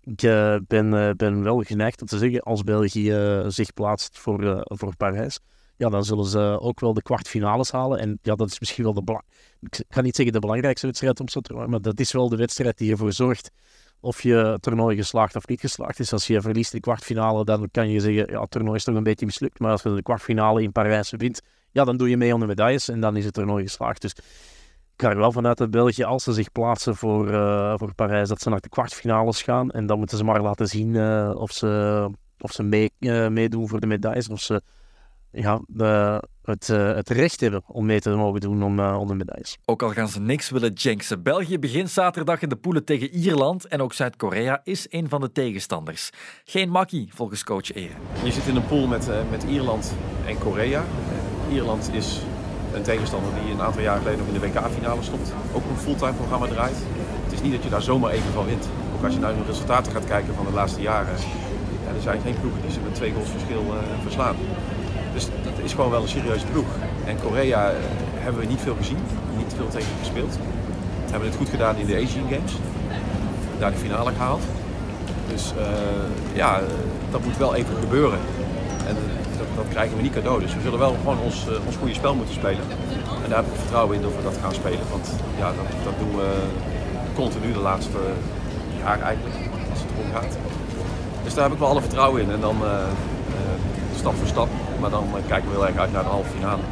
ik 0.00 0.20
ben, 0.66 1.16
ben 1.16 1.42
wel 1.42 1.62
geneigd 1.62 2.00
om 2.00 2.06
te 2.06 2.18
zeggen, 2.18 2.42
als 2.42 2.62
België 2.62 3.42
zich 3.46 3.72
plaatst 3.74 4.18
voor, 4.18 4.62
voor 4.64 4.96
Parijs, 4.96 5.38
ja, 5.78 5.88
dan 5.88 6.04
zullen 6.04 6.24
ze 6.24 6.58
ook 6.60 6.80
wel 6.80 6.94
de 6.94 7.02
kwartfinales 7.02 7.70
halen. 7.70 7.98
En 7.98 8.18
ja, 8.22 8.34
dat 8.34 8.50
is 8.50 8.60
misschien 8.60 8.84
wel 8.84 8.94
de 8.94 9.22
Ik 9.60 9.84
ga 9.88 10.00
niet 10.00 10.16
zeggen 10.16 10.34
de 10.34 10.40
belangrijkste 10.40 10.86
wedstrijd 10.86 11.20
om 11.20 11.28
zo 11.28 11.40
te 11.40 11.54
maar 11.54 11.80
dat 11.80 12.00
is 12.00 12.12
wel 12.12 12.28
de 12.28 12.36
wedstrijd 12.36 12.78
die 12.78 12.90
ervoor 12.90 13.12
zorgt 13.12 13.50
of 14.00 14.22
je 14.22 14.58
toernooi 14.60 14.96
geslaagd 14.96 15.36
of 15.36 15.46
niet 15.46 15.60
geslaagd 15.60 15.98
is. 15.98 16.12
Als 16.12 16.26
je 16.26 16.40
verliest 16.40 16.72
in 16.72 16.78
de 16.78 16.84
kwartfinale, 16.84 17.44
dan 17.44 17.68
kan 17.70 17.90
je 17.90 18.00
zeggen, 18.00 18.30
ja, 18.30 18.40
het 18.40 18.50
toernooi 18.50 18.76
is 18.76 18.84
toch 18.84 18.94
een 18.94 19.02
beetje 19.02 19.26
mislukt. 19.26 19.58
Maar 19.58 19.70
als 19.70 19.82
je 19.82 19.94
de 19.94 20.02
kwartfinale 20.02 20.62
in 20.62 20.72
Parijs 20.72 21.10
wint, 21.10 21.40
ja, 21.70 21.84
dan 21.84 21.96
doe 21.96 22.08
je 22.08 22.16
mee 22.16 22.34
om 22.34 22.40
de 22.40 22.46
medailles 22.46 22.88
en 22.88 23.00
dan 23.00 23.16
is 23.16 23.24
het 23.24 23.34
toernooi 23.34 23.62
geslaagd. 23.62 24.00
Dus 24.00 24.12
ik 24.94 25.04
ga 25.04 25.10
er 25.10 25.18
wel 25.18 25.32
vanuit 25.32 25.58
dat 25.58 25.70
België, 25.70 26.02
als 26.02 26.24
ze 26.24 26.32
zich 26.32 26.52
plaatsen 26.52 26.96
voor, 26.96 27.30
uh, 27.30 27.74
voor 27.76 27.94
Parijs, 27.94 28.28
dat 28.28 28.40
ze 28.40 28.48
naar 28.48 28.60
de 28.60 28.68
kwartfinales 28.68 29.42
gaan. 29.42 29.70
En 29.70 29.86
dan 29.86 29.98
moeten 29.98 30.18
ze 30.18 30.24
maar 30.24 30.42
laten 30.42 30.66
zien 30.66 30.94
uh, 30.94 31.32
of 31.34 31.52
ze, 31.52 32.10
of 32.38 32.52
ze 32.52 32.62
mee, 32.62 32.90
uh, 32.98 33.28
meedoen 33.28 33.68
voor 33.68 33.80
de 33.80 33.86
medailles. 33.86 34.28
Of 34.28 34.40
ze 34.40 34.62
ja, 35.42 35.60
het, 36.42 36.66
het 36.66 37.08
recht 37.08 37.40
hebben 37.40 37.62
om 37.66 37.86
mee 37.86 38.00
te 38.00 38.10
mogen 38.10 38.40
doen 38.40 38.62
om, 38.62 38.80
om 38.80 39.06
de 39.06 39.14
medailles. 39.14 39.58
Ook 39.64 39.82
al 39.82 39.90
gaan 39.90 40.08
ze 40.08 40.20
niks 40.20 40.50
willen 40.50 40.72
jinxen. 40.72 41.22
België 41.22 41.58
begint 41.58 41.90
zaterdag 41.90 42.42
in 42.42 42.48
de 42.48 42.56
poelen 42.56 42.84
tegen 42.84 43.10
Ierland. 43.10 43.66
En 43.66 43.80
ook 43.80 43.92
Zuid-Korea 43.92 44.60
is 44.64 44.86
een 44.90 45.08
van 45.08 45.20
de 45.20 45.32
tegenstanders. 45.32 46.10
Geen 46.44 46.68
makkie, 46.68 47.08
volgens 47.14 47.44
coach 47.44 47.72
Eren. 47.72 47.96
Je 48.24 48.32
zit 48.32 48.46
in 48.46 48.56
een 48.56 48.66
pool 48.66 48.86
met, 48.86 49.08
met 49.30 49.42
Ierland 49.42 49.94
en 50.26 50.38
Korea. 50.38 50.84
Ierland 51.50 51.90
is 51.92 52.20
een 52.74 52.82
tegenstander 52.82 53.30
die 53.42 53.52
een 53.52 53.60
aantal 53.60 53.82
jaar 53.82 53.98
geleden 53.98 54.18
nog 54.18 54.26
in 54.26 54.40
de 54.40 54.46
WK-finale 54.46 55.02
stond. 55.02 55.32
Ook 55.52 55.64
een 55.70 55.76
fulltime 55.76 56.12
programma 56.12 56.46
draait. 56.46 56.76
Het 57.24 57.32
is 57.32 57.42
niet 57.42 57.52
dat 57.52 57.62
je 57.62 57.70
daar 57.70 57.82
zomaar 57.82 58.10
even 58.10 58.32
van 58.32 58.46
wint. 58.46 58.68
Ook 58.96 59.04
als 59.04 59.14
je 59.14 59.20
naar 59.20 59.34
de 59.34 59.44
resultaten 59.46 59.92
gaat 59.92 60.04
kijken 60.04 60.34
van 60.34 60.46
de 60.46 60.52
laatste 60.52 60.80
jaren. 60.80 61.16
Ja, 61.84 61.94
er 61.94 62.02
zijn 62.02 62.20
geen 62.20 62.40
ploegen 62.40 62.62
die 62.62 62.70
ze 62.70 62.80
met 62.80 62.94
twee 62.94 63.12
goals 63.12 63.30
verschil 63.30 63.62
uh, 63.66 64.02
verslaan. 64.02 64.36
Dus 65.14 65.24
dat 65.44 65.52
is 65.62 65.72
gewoon 65.72 65.90
wel 65.90 66.02
een 66.02 66.08
serieuze 66.08 66.46
ploeg. 66.46 66.66
En 67.04 67.16
Korea 67.20 67.70
uh, 67.70 67.76
hebben 68.14 68.40
we 68.42 68.48
niet 68.48 68.60
veel 68.60 68.76
gezien, 68.76 68.98
niet 69.36 69.54
veel 69.56 69.68
tegen 69.68 69.92
gespeeld. 69.98 70.38
We 71.04 71.10
hebben 71.10 71.28
het 71.28 71.38
goed 71.38 71.48
gedaan 71.48 71.76
in 71.76 71.86
de 71.86 71.94
Asian 71.94 72.28
Games. 72.30 72.52
Daar 73.58 73.70
de 73.70 73.76
finale 73.76 74.12
gehaald. 74.12 74.42
Dus 75.28 75.52
uh, 75.58 75.64
ja, 76.32 76.60
dat 77.10 77.24
moet 77.24 77.36
wel 77.36 77.54
even 77.54 77.76
gebeuren. 77.80 78.18
En 78.86 78.96
dat 79.56 79.64
krijgen 79.70 79.96
we 79.96 80.02
niet 80.02 80.12
cadeau. 80.12 80.40
Dus 80.40 80.54
we 80.54 80.60
zullen 80.60 80.78
wel 80.78 80.96
gewoon 80.98 81.18
ons, 81.18 81.46
ons 81.66 81.76
goede 81.76 81.94
spel 81.94 82.14
moeten 82.14 82.34
spelen. 82.34 82.64
En 83.24 83.28
daar 83.28 83.38
heb 83.38 83.46
ik 83.46 83.60
vertrouwen 83.60 83.96
in 83.96 84.02
dat 84.02 84.10
we 84.16 84.22
dat 84.22 84.36
gaan 84.42 84.54
spelen. 84.54 84.86
Want 84.90 85.08
ja, 85.38 85.46
dat, 85.46 85.84
dat 85.84 85.98
doen 85.98 86.16
we 86.16 86.28
continu 87.14 87.52
de 87.52 87.58
laatste 87.58 87.98
jaar 88.84 89.00
eigenlijk, 89.00 89.36
als 89.70 89.80
het 89.80 89.90
erom 89.98 90.12
gaat. 90.12 90.36
Dus 91.24 91.34
daar 91.34 91.44
heb 91.44 91.52
ik 91.52 91.58
wel 91.58 91.68
alle 91.68 91.80
vertrouwen 91.80 92.22
in. 92.22 92.30
En 92.30 92.40
dan 92.40 92.56
stap 93.98 94.14
voor 94.14 94.26
stap. 94.26 94.48
Maar 94.80 94.90
dan 94.90 95.06
kijken 95.26 95.48
we 95.48 95.54
heel 95.54 95.66
erg 95.66 95.76
uit 95.76 95.92
naar 95.92 96.02
de 96.02 96.08
halve 96.08 96.30
finale. 96.30 96.62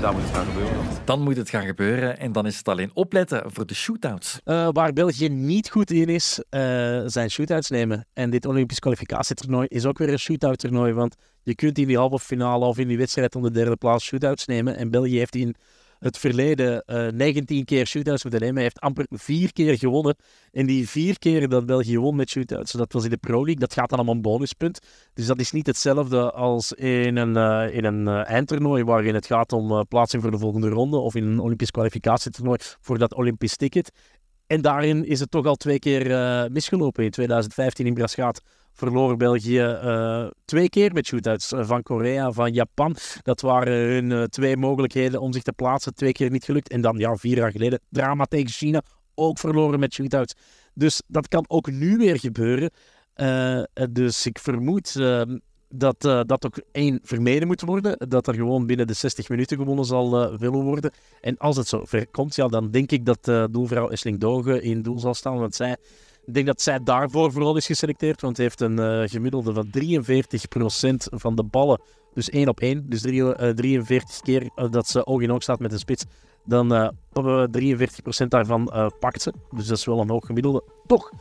daar 0.00 0.12
moet 0.12 0.22
het 0.22 0.30
gaan 0.30 0.46
gebeuren. 0.46 0.76
Dan 1.04 1.20
moet 1.20 1.36
het 1.36 1.50
gaan 1.50 1.66
gebeuren 1.66 2.18
en 2.18 2.32
dan 2.32 2.46
is 2.46 2.56
het 2.56 2.68
alleen 2.68 2.90
opletten 2.94 3.42
voor 3.46 3.66
de 3.66 3.74
shootouts. 3.74 4.40
Uh, 4.44 4.68
waar 4.72 4.92
België 4.92 5.28
niet 5.28 5.70
goed 5.70 5.90
in 5.90 6.08
is, 6.08 6.38
uh, 6.38 6.60
zijn 7.06 7.30
shootouts 7.30 7.70
nemen. 7.70 8.06
En 8.12 8.30
dit 8.30 8.46
Olympisch 8.46 8.78
kwalificatietoernooi 8.78 9.66
is 9.68 9.86
ook 9.86 9.98
weer 9.98 10.12
een 10.12 10.18
shootout 10.18 10.58
toernooi, 10.58 10.92
want 10.92 11.16
je 11.42 11.54
kunt 11.54 11.78
in 11.78 11.86
die 11.86 11.96
halve 11.96 12.18
finale 12.18 12.64
of 12.64 12.78
in 12.78 12.88
die 12.88 12.98
wedstrijd 12.98 13.36
om 13.36 13.42
de 13.42 13.50
derde 13.50 13.76
plaats 13.76 14.04
shootouts 14.04 14.46
nemen. 14.46 14.76
En 14.76 14.90
België 14.90 15.18
heeft 15.18 15.34
in 15.34 15.54
het 16.02 16.18
verleden 16.18 16.82
uh, 16.86 17.06
eh, 17.06 17.14
19 17.14 17.64
keer 17.64 17.86
shootouts 17.86 18.22
moeten 18.22 18.40
nemen. 18.40 18.56
Hij 18.56 18.64
heeft 18.64 18.80
amper 18.80 19.06
vier 19.10 19.52
keer 19.52 19.78
gewonnen. 19.78 20.16
En 20.50 20.66
die 20.66 20.88
vier 20.88 21.18
keer 21.18 21.48
dat 21.48 21.66
België 21.66 21.98
won 21.98 22.16
met 22.16 22.30
shootouts, 22.30 22.72
dat 22.72 22.92
was 22.92 23.04
in 23.04 23.10
de 23.10 23.16
Pro 23.16 23.36
League, 23.36 23.58
dat 23.58 23.72
gaat 23.72 23.90
dan 23.90 23.98
om 23.98 24.08
een 24.08 24.22
bonuspunt. 24.22 24.78
Dus 25.14 25.26
dat 25.26 25.40
is 25.40 25.52
niet 25.52 25.66
hetzelfde 25.66 26.32
als 26.32 26.72
in 26.72 27.16
een, 27.16 27.36
uh, 27.36 27.76
in 27.76 27.84
een 27.84 28.08
uh, 28.08 28.28
eindtoernooi 28.28 28.84
waarin 28.84 29.14
het 29.14 29.26
gaat 29.26 29.52
om 29.52 29.86
plaatsing 29.88 30.22
voor 30.22 30.30
de 30.30 30.38
volgende 30.38 30.68
ronde 30.68 30.96
of 30.96 31.14
in 31.14 31.24
een 31.24 31.38
Olympisch 31.40 31.70
kwalificatietoernooi 31.70 32.58
voor 32.80 32.98
dat 32.98 33.14
Olympisch 33.14 33.56
ticket. 33.56 33.90
En 34.46 34.60
daarin 34.60 35.04
is 35.04 35.20
het 35.20 35.30
toch 35.30 35.46
al 35.46 35.56
twee 35.56 35.78
keer 35.78 36.06
misgelopen. 36.50 37.04
In 37.04 37.10
2015 37.10 37.86
in 37.86 37.94
Braschaat 37.94 38.42
verloor 38.72 39.16
België 39.16 39.60
uh, 39.60 40.26
twee 40.44 40.68
keer 40.68 40.92
met 40.92 41.06
shootouts 41.06 41.52
uh, 41.52 41.64
van 41.64 41.82
Korea, 41.82 42.32
van 42.32 42.52
Japan. 42.52 42.96
Dat 43.22 43.40
waren 43.40 43.72
hun 43.72 44.10
uh, 44.10 44.22
twee 44.22 44.56
mogelijkheden 44.56 45.20
om 45.20 45.32
zich 45.32 45.42
te 45.42 45.52
plaatsen. 45.52 45.94
Twee 45.94 46.12
keer 46.12 46.30
niet 46.30 46.44
gelukt. 46.44 46.68
En 46.68 46.80
dan, 46.80 46.98
ja, 46.98 47.16
vier 47.16 47.36
jaar 47.36 47.50
geleden, 47.50 47.80
drama 47.88 48.24
tegen 48.24 48.48
China. 48.48 48.82
Ook 49.14 49.38
verloren 49.38 49.80
met 49.80 49.92
shootouts. 49.92 50.34
Dus 50.74 51.02
dat 51.06 51.28
kan 51.28 51.44
ook 51.48 51.70
nu 51.70 51.96
weer 51.96 52.18
gebeuren. 52.18 52.70
dus 53.90 54.26
ik 54.26 54.38
vermoed 54.38 54.96
ehm, 54.96 55.38
dat 55.68 56.00
dat 56.00 56.46
ook 56.46 56.60
één 56.72 57.00
vermeden 57.02 57.46
moet 57.46 57.60
worden. 57.60 58.08
Dat 58.08 58.26
er 58.26 58.34
gewoon 58.34 58.66
binnen 58.66 58.86
de 58.86 58.92
60 58.92 59.28
minuten 59.28 59.56
gewonnen 59.56 59.84
zal 59.84 60.36
willen 60.38 60.62
worden. 60.62 60.92
En 61.20 61.38
als 61.38 61.56
het 61.56 61.68
zo 61.68 61.84
komt, 62.10 62.34
ja, 62.34 62.48
dan 62.48 62.70
denk 62.70 62.90
ik 62.90 63.06
dat 63.06 63.52
doelvrouw 63.52 63.88
Esling 63.88 64.18
Doge 64.18 64.62
in 64.62 64.82
doel 64.82 64.98
zal 64.98 65.14
staan. 65.14 65.38
Want 65.38 65.54
zij 65.54 65.76
ik 66.24 66.34
denk 66.34 66.46
dat 66.46 66.62
zij 66.62 66.82
daarvoor 66.82 67.32
vooral 67.32 67.56
is 67.56 67.66
geselecteerd, 67.66 68.20
want 68.20 68.36
hij 68.36 68.46
heeft 68.46 68.60
een 68.60 68.78
uh, 68.78 69.08
gemiddelde 69.08 69.52
van 69.52 69.66
43% 69.66 71.18
van 71.18 71.34
de 71.34 71.42
ballen. 71.42 71.80
Dus 72.14 72.30
1 72.30 72.48
op 72.48 72.60
1, 72.60 72.88
dus 72.88 73.00
3, 73.00 73.20
uh, 73.20 73.48
43 73.48 74.20
keer 74.20 74.42
uh, 74.42 74.70
dat 74.70 74.88
ze 74.88 75.06
oog 75.06 75.20
in 75.20 75.32
oog 75.32 75.42
staat 75.42 75.58
met 75.58 75.70
de 75.70 75.78
spits. 75.78 76.04
Dan 76.44 76.94
43% 77.12 78.28
daarvan 78.28 78.92
pakt 78.98 79.22
ze. 79.22 79.32
Dus 79.50 79.66
dat 79.66 79.78
is 79.78 79.84
wel 79.84 80.00
een 80.00 80.10
hoog 80.10 80.26
gemiddelde. 80.26 80.64
Toch 80.86 81.12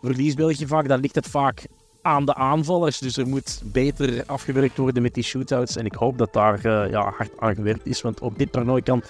verliest 0.00 0.66
vaak, 0.66 0.88
dan 0.88 1.00
ligt 1.00 1.14
het 1.14 1.26
vaak 1.26 1.66
aan 2.02 2.24
de 2.24 2.34
aanvallers. 2.34 2.98
Dus 2.98 3.16
er 3.16 3.26
moet 3.26 3.60
beter 3.64 4.22
afgewerkt 4.26 4.76
worden 4.76 5.02
met 5.02 5.14
die 5.14 5.24
shootouts. 5.24 5.76
En 5.76 5.86
ik 5.86 5.94
hoop 5.94 6.18
dat 6.18 6.32
daar 6.32 6.66
uh, 6.66 6.90
ja, 6.90 7.12
hard 7.16 7.30
aan 7.38 7.54
gewerkt 7.54 7.86
is. 7.86 8.00
Want 8.00 8.20
ook 8.20 8.38
dit 8.38 8.52
toernooi 8.52 8.82
kan 8.82 9.02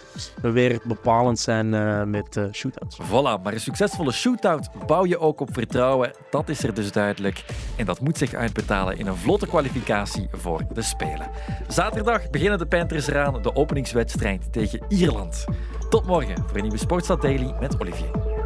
weer 0.43 0.81
bepalend 0.85 1.39
zijn 1.39 1.73
uh, 1.73 2.03
met 2.03 2.37
uh, 2.37 2.45
shootouts. 2.53 2.99
Voilà, 3.03 3.43
maar 3.43 3.53
een 3.53 3.61
succesvolle 3.61 4.13
shootout 4.13 4.71
bouw 4.87 5.07
je 5.07 5.19
ook 5.19 5.41
op 5.41 5.49
vertrouwen. 5.53 6.13
Dat 6.31 6.49
is 6.49 6.63
er 6.63 6.75
dus 6.75 6.93
duidelijk. 6.93 7.45
En 7.77 7.87
dat 7.87 8.01
moet 8.01 8.19
zich 8.19 8.35
uitbetalen 8.35 8.99
in 8.99 9.07
een 9.07 9.17
vlotte 9.17 9.47
kwalificatie 9.47 10.29
voor 10.33 10.63
de 10.73 10.83
Spelen. 10.83 11.31
Zaterdag 11.69 12.31
beginnen 12.31 12.59
de 12.59 12.67
Panthers 12.67 13.07
eraan 13.07 13.43
de 13.43 13.55
openingswedstrijd 13.55 14.53
tegen 14.53 14.81
Ierland. 14.89 15.45
Tot 15.89 16.07
morgen 16.07 16.37
voor 16.47 16.57
een 16.57 16.63
nieuwe 16.63 16.79
Sportstad 16.79 17.23
Daily 17.23 17.55
met 17.61 17.81
Olivier. 17.81 18.38